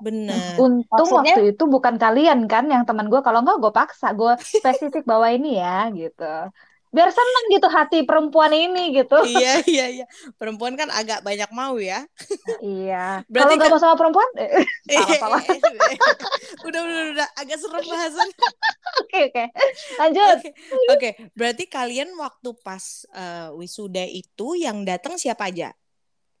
Benar. 0.00 0.56
Untung 0.56 1.08
Maksudnya 1.08 1.36
waktu 1.36 1.42
itu 1.54 1.64
bukan 1.68 1.94
kalian 2.00 2.48
kan 2.48 2.66
yang 2.66 2.88
teman 2.88 3.12
gue. 3.12 3.20
Kalau 3.20 3.44
nggak 3.44 3.60
gue 3.60 3.72
paksa, 3.72 4.16
gue 4.16 4.32
spesifik 4.58 5.04
bawa 5.04 5.30
ini 5.30 5.60
ya 5.60 5.92
gitu. 5.92 6.50
Biar 6.90 7.06
seneng 7.14 7.44
gitu 7.54 7.70
hati 7.70 8.02
perempuan 8.02 8.50
ini 8.50 8.90
gitu. 8.90 9.14
Iya, 9.22 9.62
iya, 9.62 9.86
iya. 10.02 10.06
Perempuan 10.34 10.74
kan 10.74 10.90
agak 10.90 11.22
banyak 11.22 11.46
mau 11.54 11.78
ya. 11.78 12.02
Iya. 12.58 13.22
Kalau 13.22 13.30
Berarti 13.30 13.54
nggak 13.54 13.70
kan 13.70 13.74
mau 13.78 13.82
sama 13.86 13.94
perempuan, 13.94 14.26
eh, 14.34 14.66
salah 15.22 15.38
salah. 15.38 15.42
udah, 16.66 16.80
udah, 16.82 17.04
udah, 17.14 17.28
agak 17.38 17.62
serem 17.62 17.86
bahasan. 17.86 18.28
Oke 19.06 19.30
oke. 19.30 19.44
Lanjut. 20.02 20.38
Oke, 20.42 20.50
oke. 20.90 21.10
Berarti 21.38 21.64
kalian 21.70 22.10
waktu 22.18 22.50
pas 22.58 23.06
eh, 23.14 23.54
wisuda 23.54 24.02
itu 24.10 24.58
yang 24.58 24.82
datang 24.82 25.14
siapa 25.14 25.46
aja? 25.46 25.70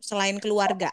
Selain 0.00 0.40
keluarga. 0.40 0.90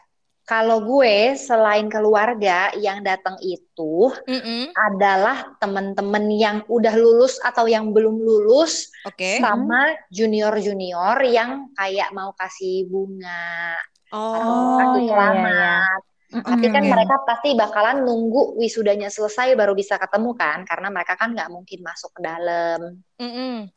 kalau 0.48 0.80
gue 0.80 1.36
selain 1.36 1.92
keluarga 1.92 2.72
yang 2.80 3.04
datang 3.04 3.36
itu 3.44 4.08
Mm-mm. 4.24 4.72
adalah 4.72 5.52
teman-teman 5.60 6.24
yang 6.32 6.56
udah 6.72 6.96
lulus 6.96 7.36
atau 7.44 7.68
yang 7.68 7.92
belum 7.92 8.16
lulus 8.16 8.88
Oke. 9.04 9.44
sama 9.44 9.92
junior-junior 10.08 11.20
yang 11.28 11.68
kayak 11.76 12.16
mau 12.16 12.32
kasih 12.32 12.88
bunga 12.88 13.76
atau 14.08 14.40
Oh, 14.40 14.76
kasih 14.80 15.04
iya, 15.04 15.04
iya, 15.04 15.04
iya. 15.04 15.12
selamat. 15.12 16.00
Tapi 16.48 16.66
kan 16.72 16.84
Oke. 16.84 16.92
mereka 16.96 17.14
pasti 17.28 17.48
bakalan 17.52 17.96
nunggu 18.08 18.56
wisudanya 18.56 19.12
selesai 19.12 19.52
baru 19.52 19.76
bisa 19.76 20.00
ketemu 20.00 20.32
kan, 20.32 20.64
karena 20.64 20.88
mereka 20.88 21.12
kan 21.20 21.36
nggak 21.36 21.52
mungkin 21.52 21.84
masuk 21.84 22.16
ke 22.16 22.20
dalam. 22.24 23.04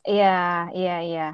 Iya 0.08 0.72
iya 0.72 0.96
iya. 1.04 1.28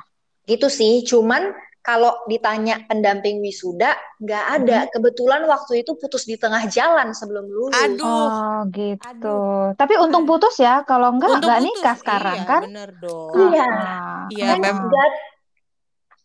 Gitu 0.51 0.67
sih. 0.67 1.07
Cuman 1.07 1.55
kalau 1.89 2.13
ditanya 2.29 2.85
pendamping 2.85 3.41
wisuda, 3.41 3.97
nggak 4.21 4.45
ada. 4.61 4.79
Kebetulan 4.93 5.49
waktu 5.49 5.81
itu 5.81 5.97
putus 5.97 6.29
di 6.29 6.37
tengah 6.37 6.69
jalan 6.69 7.17
sebelum 7.17 7.49
lulus. 7.49 7.73
Aduh. 7.81 8.05
Oh 8.05 8.59
gitu. 8.69 9.01
Aduh. 9.09 9.73
Tapi 9.73 9.97
untung 9.97 10.29
putus 10.29 10.61
ya. 10.61 10.85
Kalau 10.85 11.17
enggak 11.17 11.33
Untung 11.33 11.49
nggak 11.49 11.61
putus. 11.65 11.73
nikah 11.81 11.97
sekarang 11.97 12.37
Iya, 12.37 12.45
kan? 12.45 12.63
bener 12.69 12.91
dong. 13.01 13.33
Iya. 13.49 13.69
Ah, 13.73 14.21
Iya, 14.29 14.47
Thanks 14.61 14.81
God. 14.85 15.13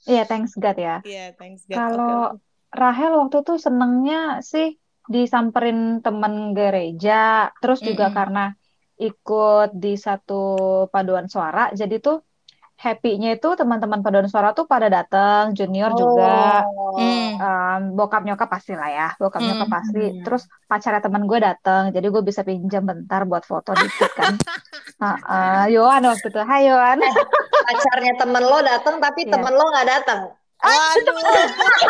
Iya, 0.04 0.24
thanks 0.28 0.54
God 0.60 0.76
ya. 0.76 0.96
Iya, 1.08 1.26
thanks 1.40 1.64
God. 1.64 1.78
Kalau. 1.80 2.20
Rahel 2.74 3.14
waktu 3.14 3.46
itu 3.46 3.54
senengnya 3.62 4.42
sih 4.42 4.74
disamperin 5.06 6.02
temen 6.02 6.58
gereja, 6.58 7.54
terus 7.62 7.86
juga 7.86 8.10
Mm-mm. 8.10 8.18
karena 8.18 8.46
ikut 8.98 9.78
di 9.78 9.94
satu 9.94 10.42
paduan 10.90 11.30
suara, 11.30 11.70
jadi 11.70 12.02
tuh 12.02 12.26
happy-nya 12.84 13.34
itu 13.34 13.48
teman-teman 13.56 14.04
paduan 14.04 14.28
suara 14.28 14.52
tuh 14.52 14.68
pada 14.68 14.86
datang, 14.88 15.56
junior 15.56 15.96
juga, 15.96 16.62
Oh. 16.68 17.00
Mm. 17.00 17.32
um, 17.40 17.82
bokap 17.96 18.22
nyokap 18.22 18.46
pasti 18.46 18.76
lah 18.76 18.88
ya, 18.88 19.08
bokap 19.16 19.40
nyokap 19.40 19.66
Mm. 19.66 19.74
pasti. 19.74 20.04
Hmm. 20.04 20.22
Terus 20.28 20.44
pacarnya 20.68 21.00
teman 21.00 21.24
gue 21.24 21.40
datang, 21.40 21.82
jadi 21.90 22.04
gue 22.04 22.22
bisa 22.22 22.44
pinjam 22.44 22.84
bentar 22.84 23.24
buat 23.24 23.42
foto 23.44 23.72
dikit 23.72 24.12
kan. 24.14 24.36
Heeh, 25.04 25.64
Yohan 25.72 26.04
waktu 26.04 26.28
itu, 26.28 26.40
Hai 26.44 26.68
Yohan. 26.68 27.00
Pacarnya 27.64 28.14
temen 28.20 28.44
lo 28.44 28.60
datang 28.60 29.00
tapi 29.00 29.24
Iya. 29.24 29.32
temen 29.32 29.52
lo 29.56 29.64
nggak 29.64 29.88
datang. 29.88 30.20
Waduh. 30.64 31.12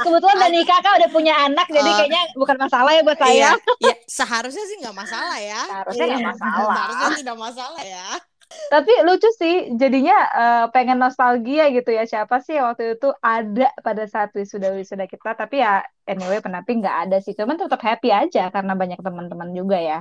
Kebetulan 0.00 0.34
udah 0.36 0.50
nikah 0.50 0.78
kan, 0.80 0.92
udah 0.96 1.10
punya 1.10 1.34
anak, 1.44 1.66
jadi 1.68 1.84
Oh. 1.84 1.96
kayaknya 1.96 2.22
bukan 2.32 2.56
masalah 2.56 2.90
ya 2.92 3.02
buat 3.02 3.18
Iya, 3.18 3.24
saya. 3.24 3.50
iya, 3.78 3.94
seharusnya 4.04 4.64
sih 4.64 4.76
nggak 4.80 4.96
masalah 4.96 5.36
ya. 5.36 5.60
Seharusnya 5.64 6.04
nggak 6.06 6.20
Iya. 6.20 6.28
masalah. 6.32 6.74
Seharusnya 6.76 7.10
tidak 7.16 7.36
masalah 7.36 7.82
ya. 7.82 8.08
Tapi 8.46 8.92
lucu 9.02 9.26
sih, 9.34 9.74
jadinya 9.74 10.16
eh, 10.30 10.64
pengen 10.70 11.02
nostalgia 11.02 11.66
gitu 11.74 11.90
ya. 11.90 12.06
Siapa 12.06 12.38
sih 12.42 12.56
waktu 12.62 12.98
itu 12.98 13.10
ada 13.18 13.74
pada 13.82 14.06
saat 14.06 14.30
wisuda-wisuda 14.32 15.10
kita. 15.10 15.34
Tapi 15.34 15.60
ya 15.62 15.82
anyway 16.06 16.38
pendamping 16.38 16.82
nggak 16.82 17.10
ada 17.10 17.18
sih. 17.18 17.34
Cuman 17.34 17.58
tetap 17.58 17.82
happy 17.82 18.14
aja 18.14 18.48
karena 18.54 18.78
banyak 18.78 19.02
teman-teman 19.02 19.50
juga 19.50 19.78
ya. 19.78 19.98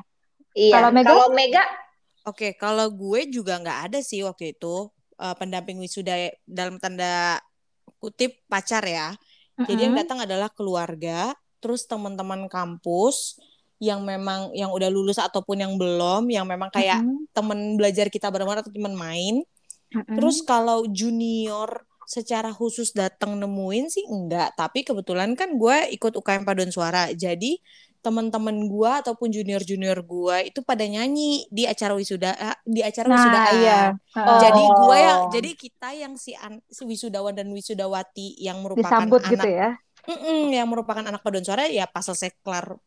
Iya. 0.53 0.73
Kalau 0.77 0.89
Mega? 0.93 1.09
Kalau 1.09 1.29
Mega, 1.33 1.63
Oke, 2.25 2.57
kalau 2.57 2.89
gue 2.89 3.29
juga 3.29 3.61
nggak 3.61 3.79
ada 3.91 3.99
sih 4.01 4.25
waktu 4.25 4.57
itu 4.57 4.89
eh, 5.21 5.35
pendamping 5.37 5.77
wisuda 5.77 6.33
dalam 6.49 6.81
tanda 6.81 7.37
kutip 8.01 8.41
pacar 8.49 8.81
ya. 8.81 9.13
Jadi 9.55 9.87
yang 9.87 9.95
datang 9.95 10.19
adalah 10.19 10.51
keluarga, 10.51 11.31
terus 11.63 11.87
teman-teman 11.87 12.51
kampus 12.51 13.39
yang 13.79 14.03
memang 14.07 14.55
yang 14.55 14.71
udah 14.71 14.87
lulus 14.87 15.19
ataupun 15.19 15.59
yang 15.59 15.73
belum, 15.75 16.31
yang 16.31 16.47
memang 16.47 16.71
kayak 16.71 17.03
Mm-mm. 17.03 17.27
temen 17.35 17.75
belajar 17.75 18.07
kita 18.07 18.31
bareng-bareng 18.31 18.63
atau 18.63 18.73
temen 18.73 18.95
main. 18.95 19.43
Mm-mm. 19.91 20.15
Terus 20.15 20.43
kalau 20.43 20.87
junior 20.87 21.83
secara 22.05 22.53
khusus 22.53 22.93
datang 22.93 23.35
nemuin 23.35 23.85
sih 23.89 24.05
enggak, 24.05 24.53
tapi 24.55 24.85
kebetulan 24.85 25.33
kan 25.33 25.57
gue 25.57 25.89
ikut 25.91 26.13
UKM 26.15 26.45
paduan 26.45 26.69
suara. 26.69 27.09
Jadi 27.11 27.57
teman-teman 28.05 28.69
gue 28.69 28.91
ataupun 29.01 29.33
junior-junior 29.33 29.97
gue 30.05 30.53
itu 30.53 30.61
pada 30.61 30.85
nyanyi 30.85 31.49
di 31.49 31.65
acara 31.65 31.97
wisuda 31.97 32.37
eh, 32.37 32.57
di 32.61 32.85
acara 32.85 33.09
Nah, 33.09 33.17
wisudaan. 33.17 33.53
iya. 33.57 33.81
Oh. 34.21 34.37
Jadi 34.37 34.61
gue 34.61 34.97
yang 35.01 35.19
jadi 35.33 35.49
kita 35.57 35.89
yang 35.97 36.13
si, 36.13 36.37
an- 36.37 36.61
si 36.69 36.85
wisudawan 36.85 37.33
dan 37.33 37.49
wisudawati 37.49 38.37
yang 38.37 38.61
merupakan 38.61 39.09
disambut 39.09 39.21
anak 39.25 39.33
gitu 39.33 39.49
ya. 39.49 39.69
Mm-mm, 40.05 40.53
yang 40.53 40.69
merupakan 40.69 41.01
anak 41.01 41.25
paduan 41.25 41.41
suara 41.41 41.65
ya 41.65 41.89
pas 41.89 42.05
selesai 42.05 42.29
kelar 42.45 42.77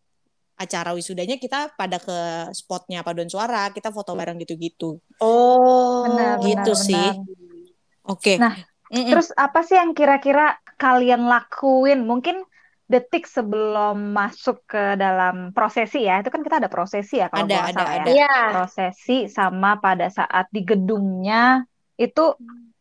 acara 0.59 0.91
wisudanya 0.93 1.39
kita 1.39 1.71
pada 1.79 2.03
ke 2.03 2.51
spotnya 2.53 3.07
paduan 3.07 3.31
suara 3.31 3.71
kita 3.71 3.95
foto 3.95 4.13
bareng 4.19 4.37
gitu-gitu 4.43 4.99
oh, 5.23 6.03
Benar, 6.05 6.43
Gitu 6.43 6.73
benar, 6.75 6.85
sih. 6.85 7.09
benar. 7.15 8.11
oke 8.11 8.35
Nah, 8.43 8.55
Mm-mm. 8.89 9.13
Terus 9.13 9.29
apa 9.37 9.61
sih 9.61 9.77
yang 9.77 9.93
kira-kira 9.93 10.57
kalian 10.81 11.29
lakuin? 11.29 12.09
Mungkin 12.09 12.41
detik 12.89 13.29
sebelum 13.29 14.17
masuk 14.17 14.65
ke 14.65 14.97
dalam 14.97 15.53
prosesi 15.53 16.09
ya. 16.09 16.25
Itu 16.25 16.33
kan 16.33 16.41
kita 16.41 16.57
ada 16.57 16.73
prosesi 16.73 17.21
ya 17.21 17.29
kalau 17.29 17.45
Ada, 17.45 17.59
ada, 17.69 17.73
salah 17.77 17.93
ya. 17.93 18.01
ada. 18.01 18.09
Iya. 18.09 18.37
prosesi 18.57 19.29
sama 19.29 19.77
pada 19.77 20.09
saat 20.09 20.49
di 20.49 20.65
gedungnya 20.65 21.69
itu 22.01 22.33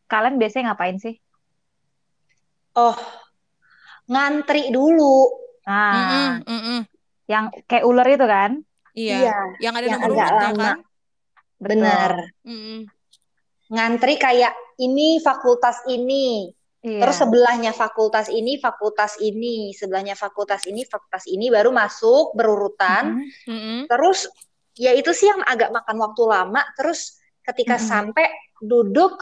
kalian 0.07 0.39
biasanya 0.39 0.71
ngapain 0.71 0.95
sih? 0.95 1.19
Oh, 2.79 2.95
ngantri 4.07 4.71
dulu. 4.71 5.27
Nah, 5.67 5.91
Mm-mm, 5.91 6.29
mm-mm. 6.47 6.79
Yang 7.27 7.51
kayak 7.67 7.83
ular 7.83 8.07
itu 8.07 8.25
kan? 8.25 8.51
iya 8.91 9.15
Iya, 9.21 9.37
yang 9.61 9.73
ada 9.77 9.85
yang 9.85 10.01
nomor 10.01 10.09
agak 10.09 10.27
urutnya 10.27 10.47
lama. 10.49 10.63
kan. 10.63 10.77
Benar. 11.57 12.11
Mm-mm. 12.43 12.79
Ngantri 13.67 14.15
kayak 14.15 14.53
ini 14.79 15.19
fakultas 15.19 15.83
ini, 15.85 16.55
Iya. 16.79 17.03
terus 17.03 17.17
sebelahnya 17.19 17.75
fakultas 17.75 18.31
ini, 18.31 18.55
fakultas 18.57 19.19
ini, 19.19 19.75
sebelahnya 19.75 20.15
fakultas 20.15 20.63
ini, 20.65 20.87
fakultas 20.87 21.27
ini 21.27 21.51
baru 21.51 21.69
masuk 21.69 22.31
berurutan. 22.31 23.17
Mhm. 23.17 23.51
Mm-mm. 23.51 23.79
Terus 23.91 24.29
ya 24.77 24.93
itu 24.93 25.11
sih 25.11 25.27
yang 25.27 25.43
agak 25.43 25.73
makan 25.73 25.97
waktu 25.99 26.23
lama. 26.23 26.61
Terus 26.79 27.19
ketika 27.43 27.75
Mm-mm. 27.75 27.89
sampai 27.91 28.25
duduk 28.57 29.19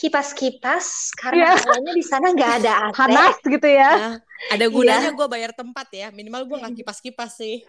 kipas-kipas 0.00 1.12
karena 1.12 1.52
Iya. 1.52 1.60
kayaknya 1.60 1.92
di 1.92 2.02
sana 2.02 2.26
nggak 2.32 2.52
ada 2.58 2.72
AC. 2.88 2.94
Panas 2.96 3.36
gitu 3.44 3.68
ya? 3.68 3.90
Nah, 3.92 4.16
ada 4.48 4.64
gunanya 4.66 5.10
gue 5.12 5.26
bayar 5.28 5.52
tempat 5.52 5.86
ya 5.90 6.08
minimal 6.08 6.42
gue 6.42 6.56
nggak 6.56 6.74
kipas-kipas 6.80 7.36
sih 7.36 7.60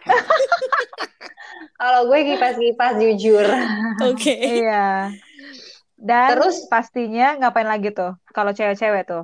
Kalau 1.74 2.06
gue 2.06 2.18
kipas-kipas 2.24 2.94
jujur. 2.96 3.44
oke 4.00 4.32
Iya. 4.32 5.12
Dan 5.94 6.28
Terus? 6.34 6.66
pastinya 6.66 7.36
ngapain 7.36 7.66
lagi 7.66 7.92
tuh? 7.92 8.16
Kalau 8.28 8.50
cewek-cewek 8.50 9.04
tuh. 9.04 9.22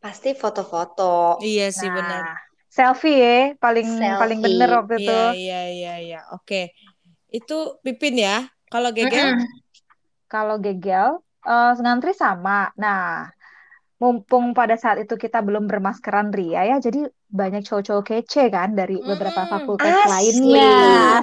Pasti 0.00 0.32
foto-foto. 0.32 1.38
iya 1.40 1.68
sih 1.68 1.86
Nah, 1.86 1.94
benar 1.94 2.24
selfie 2.66 3.14
ya, 3.14 3.38
paling 3.56 3.86
paling 4.18 4.38
Selfie. 4.40 4.46
bener 4.50 4.68
waktu 4.74 4.94
itu. 4.98 5.14
iya 5.14 5.30
iya 5.38 5.62
iya 5.70 5.94
iya 6.00 6.20
oke 6.28 6.74
itu 7.30 7.56
pipin 7.80 8.18
ya 8.18 8.50
kalau 8.66 8.90
gegel. 8.90 9.30
Kalau 10.26 10.58
gegel, 10.58 11.22
eh, 11.48 11.70
ngantri 11.82 12.10
sama. 12.22 12.50
Nah, 12.82 12.98
mumpung 14.02 14.46
pada 14.58 14.74
saat 14.82 14.98
itu 15.04 15.14
kita 15.24 15.38
belum 15.46 15.64
bermaskeran 15.70 16.28
ria 16.38 16.60
ya, 16.70 16.76
jadi 16.86 16.98
banyak 17.40 17.62
cowok-cowok 17.66 18.04
kece 18.10 18.40
kan 18.56 18.68
dari 18.80 18.94
beberapa 19.10 19.42
Mm-mm. 19.42 19.52
fakultas 19.52 19.96
Asli. 20.04 20.10
lainnya. 20.10 20.68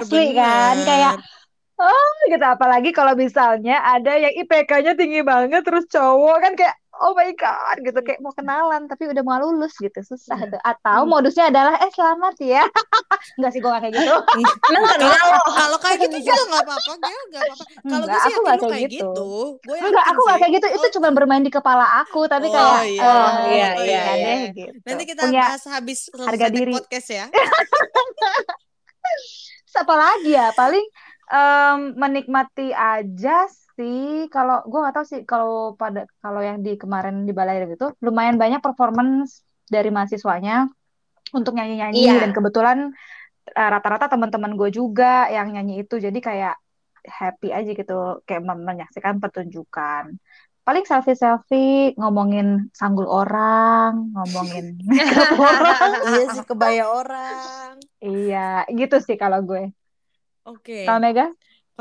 Asli 0.00 0.22
kan, 0.38 0.76
bener. 0.76 0.88
kayak 0.88 1.14
oh 1.80 2.10
gitu. 2.32 2.44
Apalagi 2.54 2.90
kalau 2.98 3.14
misalnya 3.24 3.72
ada 3.92 4.10
yang 4.22 4.32
IPK-nya 4.40 4.92
tinggi 5.00 5.20
banget 5.32 5.60
terus 5.66 5.84
cowok 5.94 6.36
kan 6.44 6.52
kayak 6.58 6.76
oh 7.02 7.12
my 7.12 7.34
god 7.34 7.76
gitu 7.78 7.98
kayak 7.98 8.18
mau 8.18 8.30
kenalan 8.30 8.86
tapi 8.86 9.04
udah 9.04 9.20
mau 9.20 9.36
lulus 9.36 9.74
gitu 9.76 9.98
susah 10.00 10.38
Iya. 10.38 10.48
tuh 10.48 10.60
atau 10.62 10.98
Hmm. 11.00 11.10
modusnya 11.10 11.44
adalah 11.46 11.74
eh 11.76 11.90
selamat 11.90 12.34
ya 12.38 12.62
nggak 13.38 13.50
sih 13.50 13.58
gue 13.58 13.68
gak 13.68 13.82
kayak 13.82 13.94
gitu 13.96 14.14
Kalau 15.02 15.38
kalau 15.52 15.78
kayak 15.78 15.98
gitu 16.00 16.16
juga 16.22 16.42
nggak 16.44 16.62
apa-apa, 16.64 16.92
Gel, 16.98 17.22
nggak 17.28 17.42
apa-apa. 17.44 17.64
Kalau 17.82 18.04
gue 18.04 18.18
sih 18.18 18.32
aku 18.32 18.40
nggak 18.40 18.54
lu 18.54 18.62
kayak 18.62 18.72
kayak 18.72 18.88
gitu. 18.88 19.10
gitu. 19.12 19.30
Gue 19.62 19.76
enggak 19.80 20.06
aku 20.06 20.20
nggak 20.22 20.38
kayak 20.38 20.52
gitu 20.52 20.66
itu 20.72 20.86
cuma 20.92 21.08
bermain 21.10 21.42
di 21.42 21.52
kepala 21.52 21.86
aku 22.00 22.20
tapi 22.24 22.46
Oh, 22.46 22.54
kayak 22.54 22.82
iya. 22.88 23.02
eh, 23.02 23.10
Oh, 23.12 23.30
iya, 23.44 23.68
iya, 23.76 23.82
iya. 23.82 24.02
deh, 24.16 24.40
gitu. 24.52 24.78
Nanti 24.82 25.04
kita 25.04 25.20
punya 25.24 25.44
bahas 25.48 25.64
habis 25.66 25.98
selesai 26.06 26.28
harga 26.28 26.46
diri. 26.48 26.72
podcast 26.72 27.08
ya. 27.10 27.24
apa 29.72 29.94
lagi 29.96 30.30
ya 30.30 30.52
paling 30.52 30.84
em, 31.28 31.78
menikmati 31.96 32.70
aja 32.70 33.48
kalau 34.32 34.62
gue 34.70 34.78
nggak 34.82 34.94
tahu 34.96 35.06
sih 35.12 35.20
kalau 35.26 35.74
pada 35.80 36.04
kalau 36.22 36.40
yang 36.42 36.58
di 36.66 36.76
kemarin 36.82 37.24
di 37.28 37.32
balai 37.32 37.62
itu 37.66 37.86
lumayan 38.04 38.36
banyak 38.42 38.60
performance 38.62 39.42
dari 39.74 39.88
mahasiswanya 39.88 40.68
untuk 41.32 41.52
nyanyi-nyanyi 41.56 41.98
Iya. 42.04 42.22
dan 42.22 42.30
kebetulan 42.36 42.78
eh, 43.58 43.68
rata-rata 43.74 44.06
teman-teman 44.12 44.52
gue 44.60 44.68
juga 44.70 45.26
yang 45.32 45.48
nyanyi 45.54 45.82
itu 45.82 45.96
jadi 45.96 46.18
kayak 46.28 46.54
happy 47.02 47.48
aja 47.50 47.70
gitu 47.74 48.22
kayak 48.26 48.42
menyaksikan 48.46 49.18
pertunjukan 49.18 50.04
paling 50.62 50.84
selfie 50.86 51.18
selfie 51.18 51.90
ngomongin 51.98 52.70
sanggul 52.70 53.10
orang 53.10 54.14
ngomongin 54.14 54.78
orang 55.42 55.90
iya 56.14 56.24
sih 56.30 56.44
kebaya 56.46 56.84
orang. 56.86 57.74
iya 57.98 58.62
gitu 58.70 58.96
sih 59.02 59.18
kalau 59.18 59.42
gue 59.42 59.74
Oke. 60.46 60.86
kalau 60.86 61.02
Mega 61.02 61.26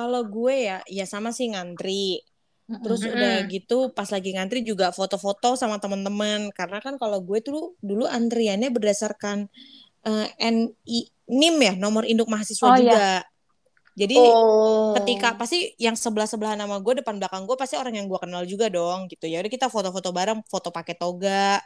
Kalau 0.01 0.21
gue 0.35 0.55
ya, 0.69 0.77
ya 0.97 1.05
sama 1.13 1.29
sih 1.37 1.47
ngantri. 1.53 2.25
Terus 2.83 3.01
Mm-mm. 3.03 3.13
udah 3.15 3.33
gitu 3.53 3.93
pas 3.97 4.09
lagi 4.15 4.29
ngantri 4.35 4.59
juga 4.65 4.89
foto-foto 4.97 5.53
sama 5.61 5.77
teman-teman. 5.83 6.49
Karena 6.57 6.77
kan 6.85 6.95
kalau 7.01 7.19
gue 7.27 7.39
tuh 7.47 7.77
dulu 7.89 8.05
antriannya 8.09 8.69
berdasarkan 8.75 9.37
eh, 10.07 10.27
NI 10.53 10.99
NIM 11.31 11.55
ya, 11.67 11.73
nomor 11.83 12.03
induk 12.11 12.27
mahasiswa 12.33 12.69
Oh, 12.69 12.75
iya. 12.77 12.91
juga. 12.91 13.23
Jadi 14.01 14.15
Oh. 14.15 14.95
ketika 14.95 15.27
pasti 15.39 15.71
yang 15.79 15.95
sebelah 15.95 16.27
sebelah 16.27 16.55
nama 16.59 16.75
gue 16.83 16.99
depan 16.99 17.15
belakang 17.19 17.47
gue 17.47 17.55
pasti 17.55 17.75
orang 17.79 17.95
yang 17.95 18.07
gue 18.11 18.19
kenal 18.19 18.43
juga 18.43 18.67
dong 18.67 19.07
gitu 19.07 19.23
ya 19.31 19.39
udah 19.39 19.51
kita 19.51 19.67
foto-foto 19.71 20.11
bareng 20.11 20.43
foto 20.51 20.67
pakai 20.67 20.95
toga 20.99 21.63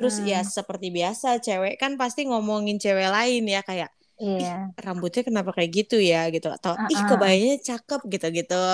terus 0.00 0.16
Mm-mm. 0.16 0.26
ya 0.32 0.40
seperti 0.40 0.88
biasa 0.88 1.36
cewek 1.44 1.76
kan 1.76 2.00
pasti 2.00 2.24
ngomongin 2.28 2.80
cewek 2.80 3.08
lain 3.12 3.44
ya 3.44 3.60
kayak 3.60 3.92
Iya. 4.22 4.70
rambutnya 4.78 5.26
kenapa 5.26 5.50
kayak 5.50 5.70
gitu 5.82 5.98
ya 5.98 6.30
gitu 6.30 6.46
atau 6.46 6.78
ih 6.86 6.94
Uh-uh. 6.94 7.08
kebayanya 7.10 7.58
cakep 7.58 8.00
gitu 8.06 8.26
gitu 8.30 8.64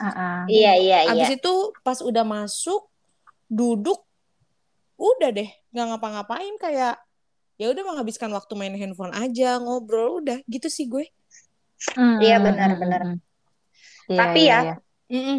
Uh-uh. 0.00 0.48
Iya, 0.48 0.72
iya, 0.80 0.98
iya. 1.12 1.12
abis 1.12 1.36
itu 1.36 1.52
pas 1.84 2.00
udah 2.00 2.24
masuk 2.24 2.88
duduk 3.44 4.00
udah 4.96 5.28
deh 5.36 5.52
nggak 5.76 5.86
ngapa-ngapain 5.92 6.56
kayak 6.56 6.96
ya 7.60 7.66
udah 7.68 7.84
menghabiskan 7.84 8.32
waktu 8.32 8.52
main 8.56 8.72
handphone 8.72 9.12
aja 9.12 9.60
ngobrol 9.60 10.24
udah 10.24 10.40
gitu 10.48 10.72
sih 10.72 10.88
gue 10.88 11.12
Mm, 11.92 12.18
Iya, 12.24 12.36
mm, 12.40 12.44
benar, 12.48 12.70
mm, 12.72 12.80
benar. 12.80 13.00
mm. 13.04 13.16
Iya, 14.08 14.16
Tapi 14.16 14.40
iya, 14.40 14.48
ya, 14.48 14.60
iya. 14.64 14.74
Mm-mm. 15.12 15.38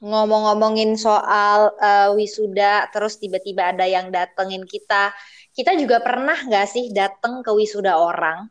Ngomong-ngomongin 0.00 0.96
soal 0.96 1.72
eh, 1.76 2.08
wisuda, 2.16 2.88
terus 2.92 3.20
tiba-tiba 3.20 3.76
ada 3.76 3.84
yang 3.84 4.08
datengin 4.08 4.64
kita. 4.64 5.12
Kita 5.52 5.76
juga 5.76 6.00
pernah 6.00 6.36
nggak 6.36 6.66
sih 6.68 6.84
dateng 6.96 7.44
ke 7.44 7.52
wisuda 7.52 7.96
orang? 8.00 8.48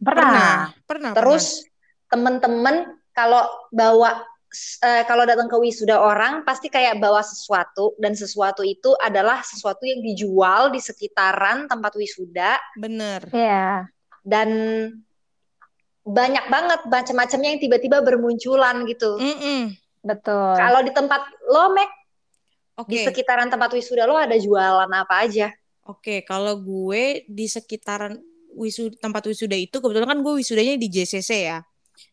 Pernah. 0.00 0.72
pernah 0.88 1.12
Terus 1.12 1.64
temen-temen 2.08 2.96
kalau 3.12 3.44
bawa 3.70 4.24
eh, 4.82 5.04
kalau 5.06 5.22
datang 5.28 5.46
ke 5.46 5.56
wisuda 5.60 6.00
orang 6.00 6.42
pasti 6.42 6.66
kayak 6.66 6.98
bawa 6.98 7.22
sesuatu 7.22 7.94
dan 8.02 8.18
sesuatu 8.18 8.66
itu 8.66 8.96
adalah 8.98 9.44
sesuatu 9.46 9.86
yang 9.86 10.02
dijual 10.02 10.74
di 10.74 10.82
sekitaran 10.82 11.70
tempat 11.70 11.92
wisuda 11.94 12.58
pernah. 12.58 12.82
bener 12.82 13.20
Iya. 13.30 13.68
dan 14.26 14.48
banyak 16.00 16.44
banget 16.48 16.80
macam-macamnya 16.88 17.48
yang 17.54 17.62
tiba-tiba 17.62 18.02
bermunculan 18.02 18.82
gitu. 18.88 19.20
Mm-mm. 19.20 19.76
Betul. 20.00 20.56
Kalau 20.56 20.80
di 20.80 20.92
tempat 20.96 21.22
lo, 21.44 21.76
Mek, 21.76 21.90
oke 22.80 22.88
di 22.88 23.04
sekitaran 23.04 23.52
tempat 23.52 23.70
wisuda 23.76 24.08
lo 24.08 24.16
ada 24.16 24.34
jualan 24.34 24.88
apa 24.88 25.14
aja? 25.28 25.52
Oke, 25.84 26.24
kalau 26.24 26.56
gue 26.56 27.24
di 27.28 27.46
sekitaran 27.46 28.16
wisuda, 28.56 28.94
tempat 28.98 29.22
wisuda 29.26 29.56
itu 29.56 29.76
kebetulan 29.78 30.08
kan 30.16 30.20
gue 30.22 30.34
wisudanya 30.38 30.74
di 30.76 30.88
JCC 30.90 31.30
ya. 31.46 31.58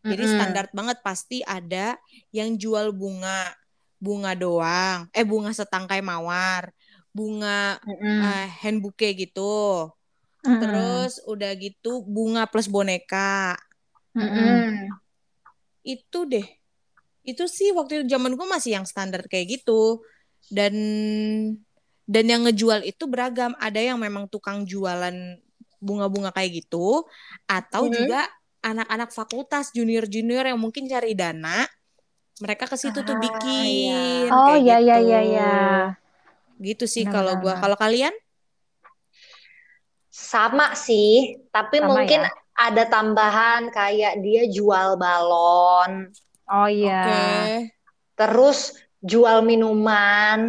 Jadi 0.03 0.23
Mm-mm. 0.23 0.35
standar 0.35 0.65
banget 0.75 0.97
pasti 0.99 1.39
ada 1.47 1.95
yang 2.35 2.59
jual 2.59 2.91
bunga, 2.91 3.55
bunga 3.97 4.35
doang, 4.35 5.07
eh 5.15 5.23
bunga 5.23 5.51
setangkai 5.55 6.03
mawar, 6.03 6.71
bunga 7.15 7.79
Mm-mm. 7.83 8.19
eh, 8.23 8.47
hand 8.61 8.83
bouquet 8.83 9.15
gitu. 9.15 9.87
Mm-mm. 10.43 10.59
Terus 10.59 11.23
udah 11.23 11.51
gitu 11.55 12.03
bunga 12.03 12.47
plus 12.47 12.67
boneka. 12.67 13.55
Mm-mm. 14.15 14.91
Itu 15.87 16.27
deh. 16.27 16.47
Itu 17.27 17.47
sih 17.47 17.71
waktu 17.75 18.03
itu 18.03 18.03
zaman 18.11 18.35
gue 18.35 18.47
masih 18.47 18.79
yang 18.79 18.85
standar 18.87 19.23
kayak 19.27 19.59
gitu. 19.59 20.03
Dan 20.47 20.75
dan 22.07 22.25
yang 22.27 22.47
ngejual 22.47 22.87
itu 22.87 23.03
beragam. 23.07 23.51
Ada 23.59 23.91
yang 23.91 23.99
memang 23.99 24.31
tukang 24.31 24.63
jualan 24.63 25.15
bunga-bunga 25.85 26.29
kayak 26.35 26.51
gitu 26.65 27.05
atau 27.49 27.83
Mhm. 27.83 27.93
juga 27.93 28.25
anak-anak 28.65 29.09
fakultas 29.15 29.71
junior-junior 29.77 30.43
yang 30.49 30.59
mungkin 30.59 30.85
cari 30.89 31.13
dana. 31.17 31.63
Mereka 32.43 32.65
ke 32.71 32.77
situ 32.79 32.99
tuh 33.07 33.17
Ah, 33.17 33.25
bikin 33.25 34.31
Oh 34.31 34.51
kayak 34.51 34.61
iya 34.61 34.75
iya 34.83 34.95
gitu. 34.95 35.05
iya 35.05 35.17
iya. 35.29 35.43
Gitu 36.67 36.85
sih 36.93 37.05
Benar, 37.05 37.13
kalau 37.13 37.33
benar, 37.33 37.41
gua. 37.41 37.53
benar. 37.53 37.61
Kalau 37.61 37.77
kalian? 37.83 38.13
Sama 40.31 40.67
sih, 40.85 41.11
tapi 41.55 41.77
Sama 41.79 41.89
mungkin 41.89 42.21
ya? 42.21 42.27
ada 42.67 42.83
tambahan 42.93 43.61
kayak 43.77 44.13
dia 44.25 44.43
jual 44.55 44.89
balon, 45.03 45.91
Oh 46.49 46.67
iya. 46.67 46.97
Oke. 46.97 47.71
terus 48.19 48.59
jual 49.01 49.37
minuman. 49.49 50.39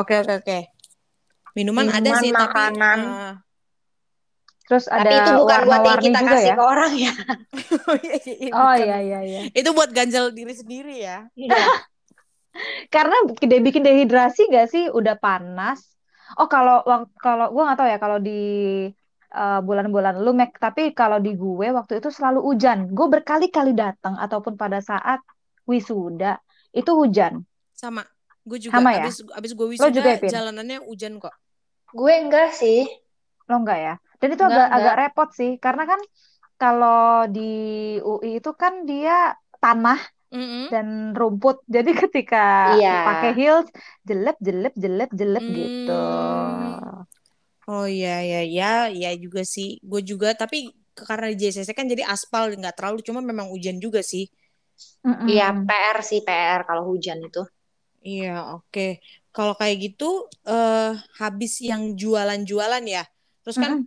Oke 0.00 0.14
oke 0.20 0.32
oke. 0.40 0.58
Minuman, 1.58 1.90
ada 1.90 1.98
Minuman, 1.98 2.22
sih 2.22 2.30
makanan. 2.30 2.98
tapi 3.00 3.10
eh, 3.10 3.34
Terus 4.70 4.86
ada 4.86 5.02
Tapi 5.02 5.14
itu 5.18 5.30
bukan 5.34 5.60
buat 5.66 5.82
yang 5.82 5.98
kita 5.98 6.20
kasih 6.22 6.46
ya? 6.46 6.54
ke 6.54 6.62
orang 6.62 6.92
ya. 6.94 7.14
oh 7.90 7.96
iya, 7.98 8.16
iya, 8.22 8.34
iya, 8.38 8.52
Oh 8.54 8.74
iya 8.78 8.96
iya 9.02 9.20
iya. 9.26 9.40
Itu 9.50 9.74
buat 9.74 9.90
ganjal 9.90 10.30
diri 10.30 10.54
sendiri 10.54 10.94
ya. 10.94 11.26
Karena 12.94 13.18
dia 13.34 13.58
bikin 13.58 13.82
dehidrasi 13.82 14.46
gak 14.46 14.70
sih? 14.70 14.86
Udah 14.94 15.18
panas. 15.18 15.82
Oh 16.38 16.46
kalau 16.46 16.86
kalau 17.18 17.50
gue 17.50 17.62
nggak 17.66 17.78
tahu 17.82 17.88
ya 17.90 17.98
kalau 17.98 18.22
di 18.22 18.40
uh, 19.34 19.58
bulan-bulan 19.58 20.22
lu 20.22 20.30
Mac, 20.38 20.54
tapi 20.62 20.94
kalau 20.94 21.18
di 21.18 21.34
gue 21.34 21.74
waktu 21.74 21.98
itu 21.98 22.14
selalu 22.14 22.38
hujan. 22.38 22.94
Gue 22.94 23.10
berkali-kali 23.10 23.74
datang 23.74 24.14
ataupun 24.22 24.54
pada 24.54 24.78
saat 24.78 25.18
wisuda 25.66 26.38
itu 26.70 26.94
hujan. 26.94 27.42
Sama. 27.74 28.06
Gue 28.50 28.58
juga 28.66 28.82
Sama 28.82 28.90
ya? 29.00 29.08
abis 29.08 29.14
abis 29.38 29.52
gue 29.58 29.66
Lo 29.80 29.86
wisuda 29.86 29.98
juga 29.98 30.10
ya, 30.24 30.32
jalanannya 30.32 30.78
hujan 30.88 31.14
kok. 31.24 31.34
Gue 31.98 32.12
enggak 32.22 32.48
sih. 32.60 32.78
Lo 33.48 33.54
enggak 33.60 33.78
ya? 33.86 33.92
Dan 34.20 34.28
itu 34.34 34.42
Enggak, 34.42 34.50
agak 34.50 34.66
agak 34.76 34.94
enggak. 34.94 34.96
repot 35.00 35.28
sih 35.38 35.50
karena 35.64 35.82
kan 35.90 36.00
kalau 36.60 37.26
di 37.34 37.40
UI 38.08 38.30
itu 38.40 38.50
kan 38.62 38.74
dia 38.90 39.12
tanah 39.62 39.98
Mm-mm. 40.32 40.70
dan 40.72 40.86
rumput. 41.18 41.56
Jadi 41.76 41.90
ketika 42.02 42.38
Iya. 42.64 42.90
pakai 43.06 43.30
heels 43.38 43.68
jelek 44.08 44.36
jelek 44.46 44.74
jelek 44.84 45.10
jelek 45.20 45.44
Hmm. 45.44 45.56
gitu. 45.58 45.92
Oh 47.74 47.86
iya 47.96 48.10
iya 48.28 48.40
ya 48.58 48.66
ya 49.02 49.10
juga 49.24 49.42
sih. 49.54 49.68
Gue 49.90 50.00
juga 50.10 50.28
tapi 50.42 50.56
karena 51.08 51.26
di 51.32 51.36
JCC 51.40 51.70
kan 51.78 51.86
jadi 51.92 52.04
aspal 52.14 52.42
nggak 52.60 52.74
terlalu 52.78 52.98
cuma 53.06 53.20
memang 53.30 53.46
hujan 53.54 53.76
juga 53.84 54.00
sih. 54.12 54.24
Iya, 55.32 55.44
PR 55.66 55.98
sih 56.08 56.20
PR 56.26 56.60
kalau 56.68 56.82
hujan 56.90 57.18
itu. 57.28 57.40
Iya, 58.00 58.56
oke. 58.56 58.80
Kalau 59.30 59.54
kayak 59.60 59.76
gitu 59.84 60.26
eh 60.48 60.92
habis 61.20 61.52
yang 61.60 61.82
jualan-jualan 62.00 62.84
ya. 62.88 63.04
Terus 63.44 63.56
kan 63.60 63.72
Mm-mm. 63.76 63.86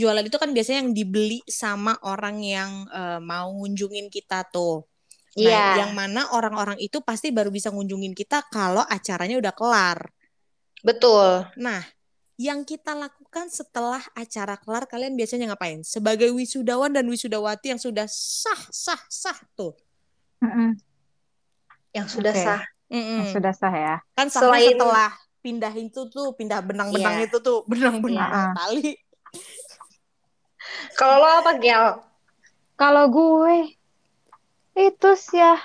jualan 0.00 0.22
itu 0.26 0.36
kan 0.38 0.50
biasanya 0.54 0.86
yang 0.86 0.92
dibeli 0.94 1.42
sama 1.50 1.98
orang 2.06 2.36
yang 2.42 2.70
eh, 2.94 3.18
mau 3.22 3.50
ngunjungin 3.50 4.06
kita 4.10 4.46
tuh. 4.54 4.86
Nah, 5.38 5.62
Iya. 5.62 5.86
yang 5.86 5.90
mana 5.94 6.26
orang-orang 6.34 6.78
itu 6.82 6.98
pasti 7.02 7.30
baru 7.30 7.50
bisa 7.54 7.70
ngunjungin 7.70 8.14
kita 8.18 8.42
kalau 8.50 8.82
acaranya 8.86 9.38
udah 9.38 9.54
kelar. 9.54 9.98
Betul. 10.84 11.46
Nah, 11.60 11.82
yang 12.40 12.64
kita 12.64 12.96
lakukan 12.96 13.46
setelah 13.52 14.00
acara 14.16 14.56
kelar, 14.56 14.88
kalian 14.88 15.14
biasanya 15.14 15.52
ngapain? 15.52 15.84
Sebagai 15.84 16.32
wisudawan 16.32 16.90
dan 16.90 17.04
wisudawati 17.06 17.76
yang 17.76 17.80
sudah 17.82 18.06
sah, 18.08 18.62
sah, 18.72 19.02
sah 19.06 19.38
tuh. 19.54 19.76
Mm-mm. 20.42 20.80
Yang 21.92 22.08
sudah 22.16 22.34
Oke. 22.34 22.42
sah. 22.42 22.62
Mm-mm. 22.90 23.30
Sudah 23.30 23.54
sah 23.54 23.70
ya. 23.70 23.96
Kan 24.18 24.26
Selain- 24.28 24.74
setelah 24.74 25.14
pindah 25.40 25.72
itu 25.72 26.10
tuh, 26.10 26.34
pindah 26.34 26.60
benang-benang 26.60 27.22
Iya. 27.22 27.26
itu 27.30 27.38
tuh, 27.38 27.62
benang-benang 27.64 28.28
Iya. 28.28 28.44
tali. 28.52 28.90
Kalau 30.98 31.16
lo 31.22 31.28
apa, 31.40 31.56
Gel? 31.56 32.02
Kalau 32.76 33.04
gue 33.08 33.56
itu 34.76 35.10
sih 35.16 35.38
ya 35.38 35.56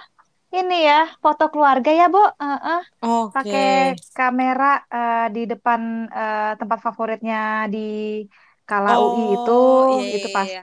ini 0.55 0.88
ya 0.88 1.11
foto 1.19 1.51
keluarga 1.51 1.91
ya, 1.91 2.07
Bu. 2.07 2.21
Heeh. 2.21 2.81
Oke. 3.03 3.33
Pakai 3.35 3.69
kamera 4.15 4.85
eh, 4.88 5.27
di 5.35 5.43
depan 5.43 5.81
eh, 6.07 6.51
tempat 6.55 6.79
favoritnya 6.79 7.67
di 7.67 8.23
Kala 8.65 8.97
UI 8.97 9.23
itu, 9.38 9.51
Oh, 9.61 10.01
iya, 10.01 10.15
itu 10.15 10.27
iya, 10.31 10.47
iya. 10.47 10.61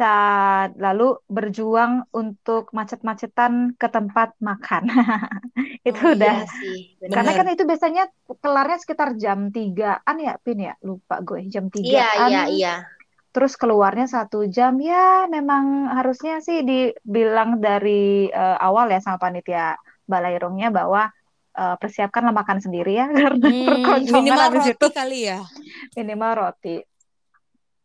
Saat 0.00 0.76
lalu 0.84 1.16
berjuang 1.36 1.92
untuk 2.12 2.68
macet-macetan 2.76 3.52
ke 3.80 3.88
tempat 3.88 4.36
makan. 4.48 4.84
Itu 5.88 6.00
Oh, 6.00 6.12
udah. 6.14 6.34
Iya 6.34 6.46
sih, 6.58 6.78
Karena 7.14 7.32
kan 7.38 7.46
itu 7.52 7.64
biasanya 7.70 8.02
kelarnya 8.42 8.78
sekitar 8.82 9.08
jam 9.22 9.38
3-an 9.56 10.16
ya, 10.26 10.32
Pin 10.44 10.58
ya? 10.68 10.74
Lupa 10.88 11.14
gue, 11.26 11.40
jam 11.54 11.66
Iya, 11.86 12.06
3-an. 12.14 12.24
iya, 12.24 12.40
iya. 12.54 12.68
Terus 13.34 13.52
keluarnya 13.60 14.06
satu 14.14 14.38
jam, 14.56 14.72
ya 14.90 14.96
memang 15.34 15.64
harusnya 15.96 16.32
sih 16.46 16.58
dibilang 16.68 17.50
dari 17.66 18.26
eh, 18.40 18.56
awal 18.66 18.86
ya 18.92 18.98
sama 19.04 19.18
panitia 19.24 19.78
balairungnya 20.12 20.68
bahwa 20.78 21.00
eh, 21.58 21.74
persiapkanlah 21.80 22.34
makan 22.40 22.58
sendiri 22.64 22.90
ya 23.00 23.06
karena 23.18 23.48
Hmm, 23.48 24.02
minimal 24.06 24.48
roti 24.54 24.68
itu 24.74 24.86
kali 24.96 25.18
ya. 25.30 25.38
minimal 25.96 26.32
roti. 26.40 26.74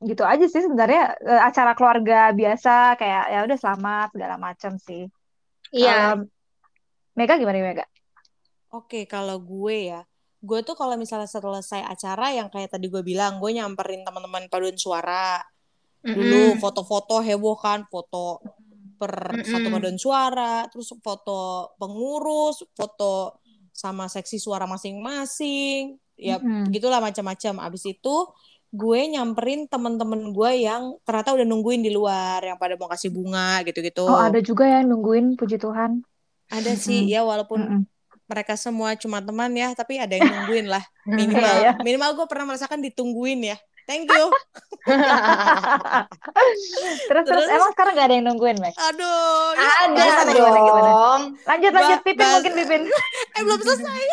Gitu 0.05 0.21
aja 0.21 0.45
sih 0.45 0.61
sebenarnya 0.61 1.17
eh, 1.17 1.41
acara 1.41 1.73
keluarga 1.73 2.29
biasa 2.29 2.93
kayak 2.95 3.23
ya 3.33 3.39
udah 3.41 3.57
selamat 3.57 4.07
segala 4.13 4.35
macam 4.37 4.77
sih. 4.77 5.09
Iya, 5.73 6.13
Kalau 6.13 6.29
Mega 7.17 7.35
gimana 7.41 7.57
Mega? 7.63 7.85
Oke, 8.75 9.07
kalau 9.07 9.39
gue 9.39 9.87
ya, 9.89 10.03
gue 10.43 10.59
tuh 10.67 10.75
kalau 10.75 10.99
misalnya 10.99 11.31
selesai 11.31 11.79
acara 11.79 12.35
yang 12.35 12.51
kayak 12.51 12.75
tadi 12.75 12.91
gue 12.91 13.01
bilang, 13.01 13.39
gue 13.39 13.55
nyamperin 13.55 14.03
teman-teman 14.03 14.51
paduan 14.51 14.75
suara 14.75 15.39
dulu, 16.03 16.53
Mm-mm. 16.53 16.61
foto-foto 16.61 17.23
heboh 17.23 17.55
kan, 17.57 17.87
foto 17.87 18.43
per 18.99 19.41
satu 19.41 19.71
Mm-mm. 19.71 19.73
paduan 19.79 19.97
suara, 19.97 20.67
terus 20.67 20.91
foto 20.99 21.71
pengurus, 21.79 22.67
foto 22.75 23.39
sama 23.71 24.11
seksi 24.11 24.37
suara 24.39 24.67
masing-masing, 24.67 25.95
ya 26.19 26.35
Mm-mm. 26.39 26.67
begitulah 26.67 26.99
macam-macam. 26.99 27.63
Abis 27.63 27.87
itu 27.87 28.15
gue 28.75 28.99
nyamperin 29.09 29.65
teman-teman 29.65 30.29
gue 30.29 30.51
yang 30.61 30.99
ternyata 31.01 31.31
udah 31.31 31.43
nungguin 31.43 31.79
di 31.79 31.89
luar, 31.89 32.43
yang 32.43 32.59
pada 32.59 32.75
mau 32.75 32.85
kasih 32.85 33.09
bunga 33.09 33.63
gitu-gitu. 33.63 34.03
Oh 34.03 34.19
ada 34.19 34.37
juga 34.39 34.67
yang 34.67 34.91
nungguin 34.91 35.33
puji 35.33 35.55
Tuhan. 35.55 36.03
Ada 36.45 36.75
sih, 36.75 37.01
Mm-mm. 37.01 37.09
ya 37.09 37.21
walaupun 37.23 37.87
mereka 38.25 38.53
semua 38.53 38.93
cuma 38.93 39.17
teman 39.17 39.49
ya, 39.51 39.71
tapi 39.71 39.95
ada 39.95 40.11
yang 40.11 40.27
nungguin 40.27 40.67
lah. 40.67 40.83
Minimal, 41.07 41.55
Iya, 41.55 41.63
ya. 41.63 41.71
minimal 41.79 42.11
gue 42.13 42.25
pernah 42.25 42.45
merasakan 42.49 42.83
ditungguin 42.83 43.41
ya. 43.45 43.57
Thank 43.85 44.09
you. 44.09 44.25
Terus 47.05 47.23
terus 47.25 47.45
Terus? 47.45 47.53
emang 47.53 47.71
sekarang 47.71 47.93
gak 47.93 48.07
ada 48.09 48.15
yang 48.17 48.25
nungguin, 48.25 48.57
Meg? 48.57 48.73
Aduh, 48.73 49.53
ya 49.53 49.69
Ada 49.85 49.93
Gimana, 49.93 50.31
gimana, 50.31 50.57
gimana? 50.59 50.89
dong. 50.89 51.21
Lanjut 51.39 51.69
Ba- 51.69 51.77
lanjut 51.79 51.99
Pipin 52.01 52.25
mungkin 52.27 52.53
Pipin. 52.55 52.81
eh 53.35 53.41
belum 53.41 53.59
selesai. 53.61 54.03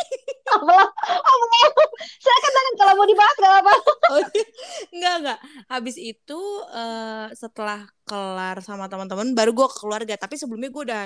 Belum. 0.62 0.88
Oh, 1.08 1.36
belum. 1.42 1.72
Silakan 2.20 2.52
tangan 2.52 2.74
kalau 2.78 2.92
mau 2.98 3.06
dibahas 3.06 3.36
gak 3.36 3.52
apa-apa. 3.52 3.74
Oh, 4.12 4.18
iya. 4.20 4.46
enggak 4.92 5.14
enggak. 5.22 5.38
Habis 5.70 5.96
itu 5.98 6.40
eh, 6.70 7.26
setelah 7.32 7.80
kelar 8.04 8.56
sama 8.60 8.86
teman-teman, 8.90 9.32
baru 9.32 9.50
gue 9.56 9.66
ke 9.72 9.76
keluarga. 9.80 10.14
Tapi 10.18 10.34
sebelumnya 10.36 10.68
gue 10.68 10.82
udah 10.82 11.04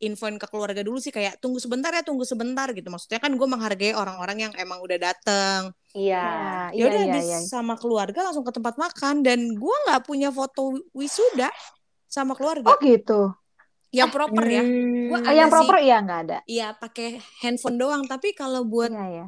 infoin 0.00 0.40
ke 0.40 0.46
keluarga 0.48 0.80
dulu 0.80 0.96
sih 0.96 1.12
kayak 1.12 1.38
tunggu 1.44 1.60
sebentar 1.60 1.92
ya, 1.92 2.00
tunggu 2.00 2.24
sebentar 2.24 2.72
gitu. 2.72 2.88
Maksudnya 2.88 3.20
kan 3.20 3.32
gue 3.36 3.48
menghargai 3.48 3.92
orang-orang 3.92 4.48
yang 4.48 4.52
emang 4.56 4.80
udah 4.80 4.96
dateng. 4.96 5.76
Iya. 5.92 6.26
Ya 6.70 6.76
iya 6.76 6.84
udah 6.88 7.00
iya 7.04 7.12
habis 7.12 7.26
iya. 7.28 7.38
sama 7.44 7.74
keluarga 7.76 8.24
langsung 8.24 8.46
ke 8.46 8.52
tempat 8.54 8.80
makan 8.80 9.20
dan 9.20 9.38
gue 9.58 9.76
nggak 9.88 10.02
punya 10.08 10.32
foto 10.32 10.80
wisuda 10.96 11.52
sama 12.08 12.32
keluarga. 12.34 12.72
Oh 12.72 12.78
gitu. 12.80 13.34
Yang 13.90 14.10
proper 14.14 14.44
ya. 14.46 14.62
Hmm. 14.62 15.08
Gua 15.10 15.18
Oh, 15.18 15.26
ada 15.26 15.34
yang 15.34 15.50
sih. 15.50 15.54
proper 15.58 15.76
iya 15.82 15.96
nggak 15.98 16.20
ada. 16.26 16.38
Iya 16.46 16.66
pakai 16.78 17.08
handphone 17.42 17.76
doang. 17.76 18.02
Tapi 18.06 18.32
kalau 18.32 18.62
buat 18.62 18.90
Iya 18.90 19.06
iya. 19.10 19.26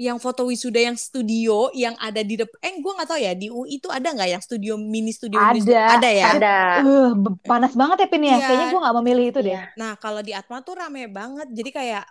yang 0.00 0.16
foto 0.16 0.48
wisuda 0.48 0.80
yang 0.80 0.96
studio 0.96 1.68
yang 1.76 1.92
ada 2.00 2.24
di 2.24 2.40
depan, 2.40 2.56
eh 2.64 2.72
gue 2.80 2.92
nggak 2.96 3.08
tahu 3.08 3.20
ya 3.20 3.36
di 3.36 3.52
UI 3.52 3.76
itu 3.76 3.88
ada 3.92 4.08
nggak 4.16 4.30
yang 4.32 4.40
studio 4.40 4.80
mini 4.80 5.12
studio 5.12 5.36
mini 5.36 5.60
studio? 5.60 5.76
Ada. 5.76 5.96
Ada 6.00 6.08
ya. 6.08 6.26
Ada. 6.40 6.56
Uh, 6.88 7.12
panas 7.44 7.76
banget 7.76 8.04
ya 8.04 8.08
Pin 8.08 8.24
ya. 8.24 8.36
Iya. 8.36 8.46
Kayaknya 8.48 8.66
gue 8.72 8.80
nggak 8.80 8.96
memilih 9.00 9.24
itu 9.28 9.40
deh. 9.44 9.52
Iya. 9.56 9.62
Nah 9.76 9.92
kalau 10.00 10.20
di 10.24 10.32
Atma 10.32 10.64
tuh 10.64 10.80
rame 10.80 11.04
banget. 11.12 11.48
Jadi 11.52 11.68
kayak 11.72 12.04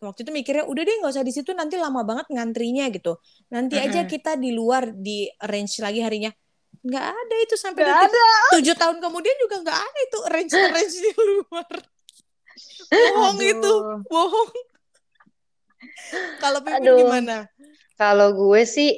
waktu 0.00 0.24
itu 0.24 0.30
mikirnya 0.32 0.64
udah 0.64 0.82
deh 0.88 0.94
nggak 1.04 1.12
usah 1.12 1.26
di 1.26 1.32
situ 1.34 1.50
nanti 1.52 1.76
lama 1.76 2.00
banget 2.00 2.32
ngantrinya 2.32 2.88
gitu. 2.88 3.20
Nanti 3.52 3.76
aja 3.76 4.08
kita 4.08 4.36
di 4.40 4.52
luar 4.56 4.92
di 4.96 5.28
range 5.44 5.84
lagi 5.84 6.00
harinya. 6.00 6.32
Nggak 6.88 7.06
ada 7.12 7.34
itu 7.44 7.54
sampai 7.60 7.82
detik 7.84 8.08
ada. 8.08 8.28
tujuh 8.56 8.74
tahun 8.74 8.96
kemudian 9.04 9.36
juga 9.44 9.56
nggak 9.60 9.80
ada 9.84 9.98
itu 10.00 10.18
range 10.32 10.54
range 10.56 10.96
di 11.04 11.10
luar. 11.12 11.74
Bohong 12.90 13.38
Aduh. 13.38 13.52
itu, 13.52 13.72
bohong. 14.08 14.50
Kalau 16.40 16.58
Pipin 16.64 16.80
Aduh. 16.82 16.98
gimana? 17.04 17.36
Kalau 17.98 18.32
gue 18.32 18.62
sih 18.64 18.90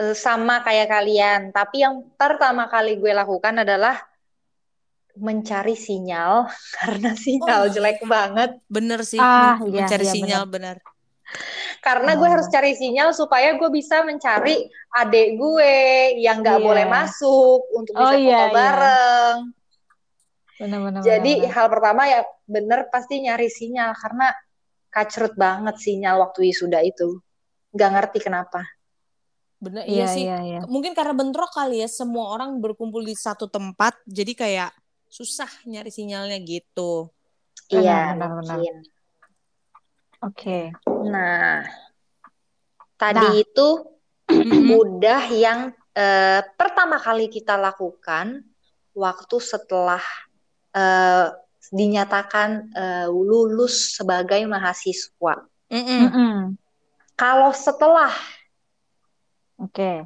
eh, 0.00 0.14
sama 0.16 0.64
kayak 0.64 0.88
kalian, 0.88 1.40
tapi 1.52 1.84
yang 1.84 2.08
pertama 2.16 2.66
kali 2.70 2.96
gue 2.96 3.12
lakukan 3.12 3.62
adalah 3.62 4.00
mencari 5.16 5.72
sinyal 5.76 6.48
karena 6.80 7.12
sinyal 7.16 7.68
Oh, 7.68 7.72
jelek 7.72 8.00
banget. 8.04 8.50
Bener 8.68 9.00
sih, 9.04 9.20
Ah, 9.20 9.60
iya, 9.64 9.84
mencari 9.84 10.04
iya, 10.06 10.12
sinyal 10.14 10.42
bener. 10.48 10.76
Karena 11.78 12.14
gue 12.14 12.26
Oh. 12.26 12.32
harus 12.32 12.48
cari 12.48 12.72
sinyal 12.72 13.10
supaya 13.10 13.54
gue 13.54 13.70
bisa 13.70 14.02
mencari 14.02 14.66
adik 14.92 15.28
gue 15.36 15.74
yang 16.18 16.40
nggak 16.40 16.58
Iya. 16.58 16.66
boleh 16.66 16.86
masuk 16.86 17.60
untuk 17.72 17.92
Oh, 17.94 18.02
bisa 18.04 18.16
iya, 18.16 18.26
foto 18.26 18.44
iya. 18.44 18.54
bareng. 18.54 19.36
Benar-benar. 20.56 21.00
Jadi 21.00 21.32
hal 21.46 21.66
pertama 21.68 22.02
ya 22.06 22.20
bener 22.44 22.88
pasti 22.88 23.20
nyari 23.20 23.46
sinyal 23.46 23.92
karena 23.92 24.32
kacrut 24.88 25.36
banget 25.36 25.76
sinyal 25.76 26.24
waktu 26.24 26.48
wisuda 26.48 26.80
itu. 26.80 27.20
Nggak 27.76 27.90
ngerti 27.92 28.18
kenapa. 28.24 28.64
Bener, 29.56 29.84
Iya 29.84 30.04
iya 30.04 30.06
sih. 30.08 30.24
iya 30.24 30.38
iya. 30.40 30.60
Mungkin 30.64 30.92
karena 30.92 31.12
bentrok 31.12 31.48
kali 31.48 31.80
ya, 31.80 31.88
semua 31.88 32.28
orang 32.28 32.60
berkumpul 32.60 33.00
di 33.00 33.16
satu 33.16 33.48
tempat, 33.48 33.96
jadi 34.04 34.32
kayak 34.32 34.70
susah 35.08 35.48
nyari 35.64 35.88
sinyalnya 35.88 36.36
gitu. 36.40 37.08
Iya, 37.72 38.16
benar, 38.16 38.30
benar. 38.36 38.58
Oke. 40.26 40.74
Nah, 41.06 41.62
tadi 42.98 43.22
Nah. 43.22 43.32
itu 43.38 43.68
Mm-mm. 44.26 44.74
udah 44.74 45.22
yang 45.30 45.70
eh, 45.94 46.42
pertama 46.58 46.98
kali 46.98 47.30
kita 47.30 47.54
lakukan 47.54 48.42
waktu 48.90 49.36
setelah 49.38 50.02
eh, 50.74 51.30
dinyatakan 51.70 52.48
eh, 52.74 53.08
lulus 53.10 53.94
sebagai 53.94 54.42
mahasiswa. 54.50 55.46
Mm-mm. 55.70 56.00
Mm-mm. 56.10 56.34
Kalau 57.16 57.50
setelah 57.54 58.10
Oke. 59.56 60.04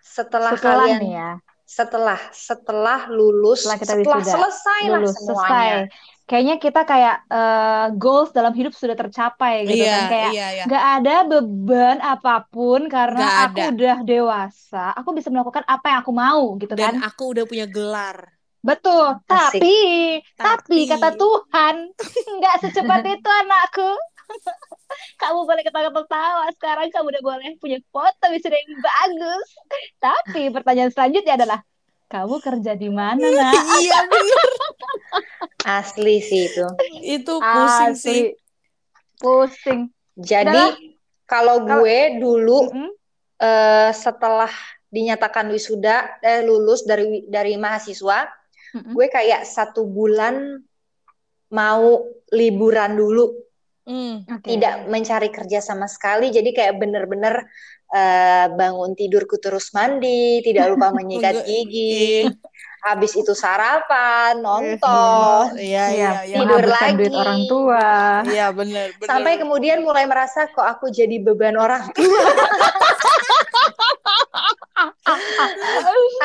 setelah 0.00 0.54
Setelah 0.56 0.86
kalian 0.88 1.00
nih 1.04 1.12
ya. 1.14 1.30
setelah 1.70 2.18
setelah 2.34 3.00
lulus 3.06 3.62
Setelah 3.62 3.78
kita 3.78 3.94
setelah 3.94 4.22
selesai 4.24 4.80
lah 4.90 4.98
lulus 5.04 5.14
semuanya. 5.14 5.74
selesai. 5.86 6.09
Kayaknya 6.30 6.56
kita 6.62 6.80
kayak 6.86 7.14
eh, 7.26 7.86
goals 7.98 8.30
dalam 8.30 8.52
hidup 8.54 8.70
sudah 8.70 8.94
tercapai 8.94 9.66
gitu 9.66 9.82
Iya, 9.82 9.90
kan 9.98 10.04
kayak 10.14 10.30
iya, 10.30 10.46
iya. 10.54 10.62
nggak 10.70 10.84
ada 10.94 11.14
beban 11.26 11.96
apa 11.98 12.34
pun 12.46 12.80
karena 12.86 13.18
Nggak 13.18 13.38
aku 13.50 13.58
ada. 13.58 13.70
udah 13.74 13.96
dewasa. 14.06 14.84
Aku 14.94 15.10
bisa 15.10 15.28
melakukan 15.34 15.64
apa 15.66 15.86
yang 15.90 15.98
aku 16.06 16.12
mau 16.14 16.42
gitu 16.62 16.74
kan. 16.78 16.94
Dan 16.94 17.02
aku 17.02 17.22
udah 17.34 17.44
punya 17.50 17.66
gelar. 17.66 18.18
Betul. 18.62 19.18
Asik. 19.26 19.58
Tapi, 19.58 19.74
tapi 20.38 20.78
Tapi. 20.78 20.78
kata 20.86 21.08
Tuhan, 21.18 21.74
nggak 22.38 22.54
secepat 22.62 23.00
itu 23.18 23.28
anakku. 23.42 23.90
Kamu 25.20 25.46
boleh 25.46 25.62
ketawa-ketawa 25.66 26.44
sekarang 26.56 26.86
kamu 26.90 27.06
udah 27.14 27.22
boleh 27.22 27.48
punya 27.62 27.78
foto 27.94 28.24
wisuda 28.30 28.56
yang 28.58 28.78
bagus. 28.82 29.46
Tapi 30.02 30.42
pertanyaan 30.54 30.90
selanjutnya 30.94 31.34
adalah 31.38 31.58
kamu 32.10 32.36
kerja 32.38 32.74
di 32.74 32.90
mana, 32.90 33.22
Nak? 33.38 33.54
iya 33.78 33.98
bener. 34.04 34.48
Asli 35.62 36.18
sih 36.18 36.50
itu. 36.50 36.66
Itu 37.00 37.38
pusing 37.38 37.94
Asli. 37.94 38.02
sih. 38.02 38.22
Pusing. 39.16 39.80
Jadi 40.16 40.90
kalau 41.24 41.62
Kalau- 41.62 41.80
gue 41.80 41.98
dulu 42.18 42.58
Mm-mm. 42.66 42.90
eh, 43.38 43.90
setelah 43.92 44.50
dinyatakan 44.90 45.46
wisuda 45.48 46.18
eh, 46.18 46.42
lulus 46.42 46.82
dari 46.82 47.22
dari 47.24 47.54
mahasiswa, 47.54 48.26
Mm-mm. 48.74 48.92
gue 48.92 49.06
kayak 49.06 49.46
satu 49.46 49.86
bulan 49.86 50.58
mau 51.48 52.04
liburan 52.30 52.94
dulu, 52.94 53.26
Mm. 53.80 54.22
Oke. 54.28 54.46
tidak 54.46 54.86
mencari 54.86 55.28
kerja 55.28 55.58
sama 55.58 55.86
sekali. 55.86 56.30
Jadi 56.30 56.50
kayak 56.50 56.74
bener-bener 56.74 57.42
eh, 57.90 58.46
bangun 58.54 58.94
tidurku 58.94 59.36
terus 59.42 59.74
mandi, 59.74 60.40
tidak 60.46 60.74
lupa 60.74 60.90
menyikat 60.96 61.42
gigi, 61.42 62.26
iya. 62.26 62.32
habis 62.86 63.12
itu 63.18 63.34
sarapan, 63.34 64.38
nonton, 64.38 65.54
Iya, 65.58 65.60
Iya, 65.60 65.84
iya, 65.90 66.10
iya. 66.24 66.36
Tidur 66.40 66.62
menghabiskan 66.62 66.96
duit 66.96 67.12
lagi. 67.12 67.20
orang 67.22 67.40
tua. 67.50 67.88
Iya, 68.30 68.46
bener. 68.54 68.86
sampai 69.02 69.32
kemudian 69.42 69.78
mulai 69.82 70.04
merasa 70.06 70.48
kok 70.48 70.64
aku 70.64 70.88
jadi 70.88 71.18
beban 71.20 71.58
orang 71.58 71.90
tua. 71.92 72.24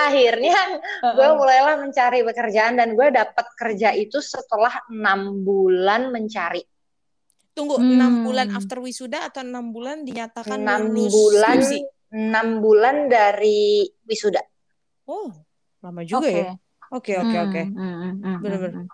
akhirnya 0.05 0.59
gue 1.01 1.29
mulailah 1.35 1.75
mencari 1.81 2.21
pekerjaan 2.23 2.77
dan 2.77 2.93
gue 2.93 3.07
dapat 3.11 3.45
kerja 3.57 3.91
itu 3.95 4.21
setelah 4.21 4.71
enam 4.87 5.43
bulan 5.43 6.13
mencari 6.13 6.61
Tunggu, 7.55 7.75
Hmm. 7.77 7.87
enam 7.87 8.13
bulan 8.25 8.47
after 8.57 8.77
wisuda 8.83 9.19
atau 9.27 9.41
enam 9.47 9.71
bulan 9.75 10.03
dinyatakan 10.07 10.59
enam 10.67 10.83
lulus 10.95 11.15
bulan 11.15 11.59
enam 12.11 12.47
bulan 12.63 12.95
dari 13.07 13.87
wisuda 14.09 14.41
Oh, 15.07 15.31
lama 15.83 16.01
juga 16.11 16.27
Oke. 16.27 16.39
ya. 16.39 16.43
Oke, 16.93 17.11
oke, 17.21 17.35
oke. 17.45 17.59
Hmm, 17.77 17.93
hmm, 18.01 18.13
hmm, 18.23 18.35
hmm, 18.43 18.43
Bener-bener. 18.43 18.75
hmm. 18.75 18.85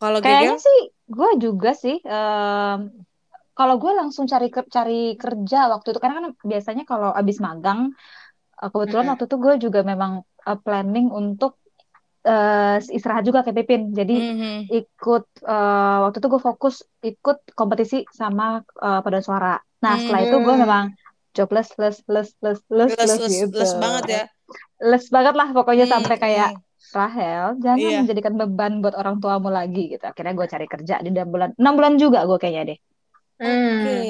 Kalau 0.00 0.20
Kayaknya 0.22 0.54
Gegel? 0.54 0.56
sih 0.64 0.78
gue 1.16 1.28
juga 1.44 1.68
sih. 1.82 1.94
em, 2.12 2.78
kalau 3.58 3.74
gue 3.82 3.92
langsung 4.00 4.24
cari 4.32 4.46
cari 4.76 4.94
kerja 5.22 5.58
waktu 5.72 5.86
itu 5.92 6.00
karena 6.02 6.16
kan 6.20 6.26
biasanya 6.52 6.84
kalau 6.90 7.10
abis 7.20 7.38
magang, 7.46 7.80
eh, 8.62 8.68
kebetulan 8.74 9.06
Mm-mm. 9.06 9.12
waktu 9.12 9.24
itu 9.28 9.36
gue 9.46 9.54
juga 9.64 9.80
memang 9.92 10.12
eh, 10.48 10.58
planning 10.64 11.06
untuk 11.20 11.52
eh, 12.22 12.76
istirahat 12.78 13.24
juga 13.26 13.42
kayak 13.42 13.56
Pipin. 13.62 13.82
Jadi 13.90 14.16
Mhm. 14.16 14.54
ikut 14.70 15.24
eh, 15.42 15.96
waktu 16.06 16.16
itu 16.18 16.28
gue 16.30 16.42
fokus 16.42 16.74
ikut 17.02 17.38
kompetisi 17.52 18.06
sama 18.10 18.62
eh, 18.62 19.00
paduan 19.02 19.24
suara. 19.24 19.54
Nah 19.82 19.94
setelah 19.98 20.22
itu 20.22 20.36
gue 20.38 20.54
Hmm. 20.54 20.62
memang 20.62 20.84
jobless, 21.32 21.74
les, 21.80 21.96
les, 22.06 22.28
les, 22.44 22.58
les, 22.70 22.90
Les, 22.92 22.98
les 23.02 23.18
les, 23.18 23.30
gitu. 23.42 23.56
les 23.56 23.72
banget 23.80 24.04
ya. 24.06 24.24
Les 24.84 25.04
banget 25.08 25.34
lah 25.34 25.48
pokoknya 25.50 25.86
Hmm, 25.86 25.94
sampai 25.98 26.16
kayak. 26.18 26.50
Rahel, 26.92 27.56
jangan 27.64 27.78
Iya. 27.80 27.98
menjadikan 28.04 28.34
beban 28.36 28.84
buat 28.84 28.92
orang 28.92 29.16
tuamu 29.16 29.48
lagi 29.48 29.96
gitu. 29.96 30.04
Akhirnya 30.04 30.36
gue 30.36 30.44
cari 30.44 30.66
kerja 30.68 31.00
di 31.00 31.08
enam 31.08 31.32
bulan, 31.32 31.50
enam 31.56 31.72
bulan 31.72 31.94
juga 31.96 32.20
gue 32.28 32.36
kayaknya 32.36 32.74
deh. 32.74 32.78
Hmm. 33.40 33.80
Oke, 33.80 34.00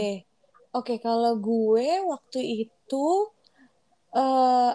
oke. 0.75 0.95
Kalau 0.99 1.39
gue 1.39 1.87
waktu 2.03 2.41
itu 2.67 3.07
eh 4.19 4.73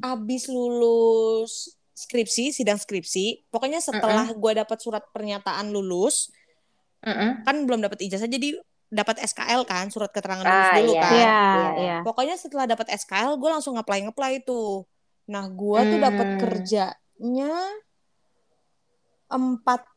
abis 0.00 0.48
lulus 0.48 1.76
skripsi, 2.02 2.50
sidang 2.50 2.76
skripsi, 2.76 3.46
pokoknya 3.48 3.78
setelah 3.78 4.26
gue 4.28 4.52
dapat 4.54 4.78
surat 4.78 5.04
pernyataan 5.10 5.70
lulus, 5.70 6.28
Mm-mm. 7.00 7.42
kan 7.42 7.56
belum 7.62 7.80
dapat 7.80 8.02
ijazah, 8.02 8.26
jadi 8.26 8.58
dapat 8.86 9.24
SKL 9.24 9.64
kan, 9.64 9.88
surat 9.88 10.10
keterangan 10.10 10.44
lulus 10.44 10.68
Ah, 10.68 10.76
dulu 10.76 10.92
iya. 10.92 11.02
kan. 11.02 11.12
Iya, 11.14 11.32
iya. 11.56 11.70
iya. 11.78 11.96
Pokoknya 12.04 12.36
setelah 12.36 12.66
dapat 12.66 12.92
SKL, 12.92 13.40
gue 13.40 13.48
langsung 13.48 13.74
apply 13.74 14.04
ngeplay 14.04 14.42
tuh. 14.42 14.84
Nah, 15.30 15.48
gue 15.48 15.80
tuh 15.88 15.98
dapat 15.98 16.26
Hmm. 16.28 16.38
kerjanya 16.38 17.54
empat 19.26 19.88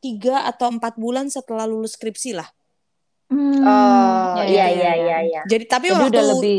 tiga 0.00 0.46
atau 0.46 0.70
empat 0.70 0.96
bulan 0.96 1.28
setelah 1.28 1.68
lulus 1.68 1.96
skripsi 1.96 2.32
lah. 2.36 2.48
Hmm, 3.26 3.58
Oh, 3.58 4.38
ya, 4.38 4.46
iya 4.46 4.64
ya, 4.64 4.70
iya 4.70 4.70
ya. 4.70 4.92
iya 4.94 5.18
iya. 5.26 5.40
Jadi 5.44 5.64
tapi 5.66 5.90
Jadi 5.90 5.98
waktu 5.98 6.08
udah 6.14 6.24
lebih, 6.32 6.58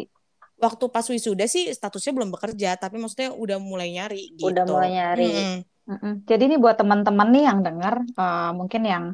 waktu 0.57 0.85
pas 0.89 1.05
wisuda 1.05 1.45
sih 1.45 1.69
statusnya 1.69 2.11
belum 2.17 2.29
bekerja, 2.33 2.75
tapi 2.81 2.97
maksudnya 2.97 3.29
udah 3.33 3.57
mulai 3.61 3.93
nyari 3.93 4.33
gitu. 4.33 4.49
Udah 4.49 4.63
mulai 4.65 4.89
nyari. 4.97 5.29
Mm-mm. 5.29 5.57
Mm-mm. 5.87 6.13
Jadi 6.27 6.43
ini 6.51 6.55
buat 6.59 6.75
teman-teman 6.75 7.27
nih 7.31 7.43
yang 7.47 7.59
dengar, 7.63 7.95
eh, 8.03 8.51
mungkin 8.57 8.81
yang 8.83 9.05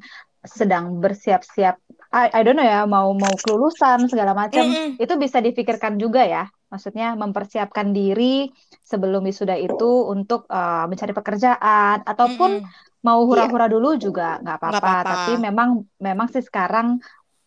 sedang 0.44 1.00
bersiap-siap, 1.00 1.80
I, 2.12 2.28
I 2.36 2.42
don't 2.44 2.60
know 2.60 2.68
ya, 2.68 2.84
mau 2.84 3.16
mau 3.16 3.32
kelulusan 3.40 4.12
segala 4.12 4.36
macam, 4.36 4.72
Mm-mm. 4.72 5.00
itu 5.00 5.14
bisa 5.16 5.40
dipikirkan 5.40 5.96
juga 6.00 6.24
ya. 6.26 6.44
Maksudnya 6.68 7.14
mempersiapkan 7.14 7.94
diri 7.94 8.50
sebelum 8.82 9.24
wisuda 9.24 9.56
itu 9.60 10.10
untuk 10.10 10.50
eh, 10.50 10.86
mencari 10.90 11.14
pekerjaan 11.14 12.02
ataupun 12.04 12.52
Mm-mm. 12.60 13.06
mau 13.06 13.20
hura-hura 13.28 13.68
dulu 13.68 14.00
juga 14.00 14.40
nggak 14.42 14.58
apa-apa. 14.58 14.94
Tapi 15.06 15.32
memang 15.44 15.84
memang 16.00 16.28
sih 16.32 16.44
sekarang 16.44 16.98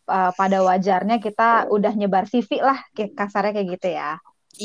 eh, 0.08 0.30
pada 0.38 0.58
wajarnya 0.68 1.16
kita 1.26 1.70
udah 1.74 1.92
nyebar 1.98 2.24
CV 2.30 2.50
lah, 2.62 2.78
kayak 2.94 3.12
kasarnya 3.18 3.52
kayak 3.56 3.68
gitu 3.78 3.88
ya. 3.98 4.10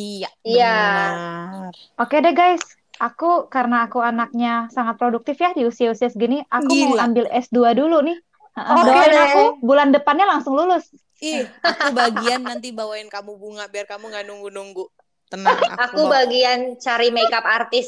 Iya, 0.01 0.27
Iya. 0.47 0.67
benar. 0.73 1.73
Oke 2.01 2.17
deh 2.23 2.33
guys, 2.33 2.63
aku 3.01 3.25
karena 3.53 3.85
aku 3.85 3.99
anaknya 4.01 4.67
sangat 4.75 4.95
produktif 5.01 5.35
ya 5.43 5.49
di 5.57 5.63
usia-usia 5.69 6.09
segini, 6.13 6.41
aku 6.49 6.71
mau 6.75 6.93
Gila. 6.93 7.03
ambil 7.05 7.25
S2 7.29 7.71
dulu 7.77 8.01
nih. 8.07 8.17
Heeh, 8.57 8.79
Oke 8.81 8.87
Doain 8.87 9.11
deh. 9.13 9.25
aku 9.25 9.41
bulan 9.63 9.89
depannya 9.95 10.25
langsung 10.27 10.53
lulus. 10.59 10.85
Ih, 11.21 11.43
aku 11.69 11.87
bagian 11.99 12.41
nanti 12.49 12.67
bawain 12.79 13.05
kamu 13.15 13.31
bunga 13.41 13.63
biar 13.73 13.85
kamu 13.91 14.03
nggak 14.11 14.25
nunggu-nunggu. 14.27 14.85
Tenang, 15.31 15.59
aku, 15.73 15.85
Aku 15.85 16.01
bawa 16.03 16.13
bagian 16.15 16.59
cari 16.85 17.07
makeup 17.17 17.45
artis 17.57 17.87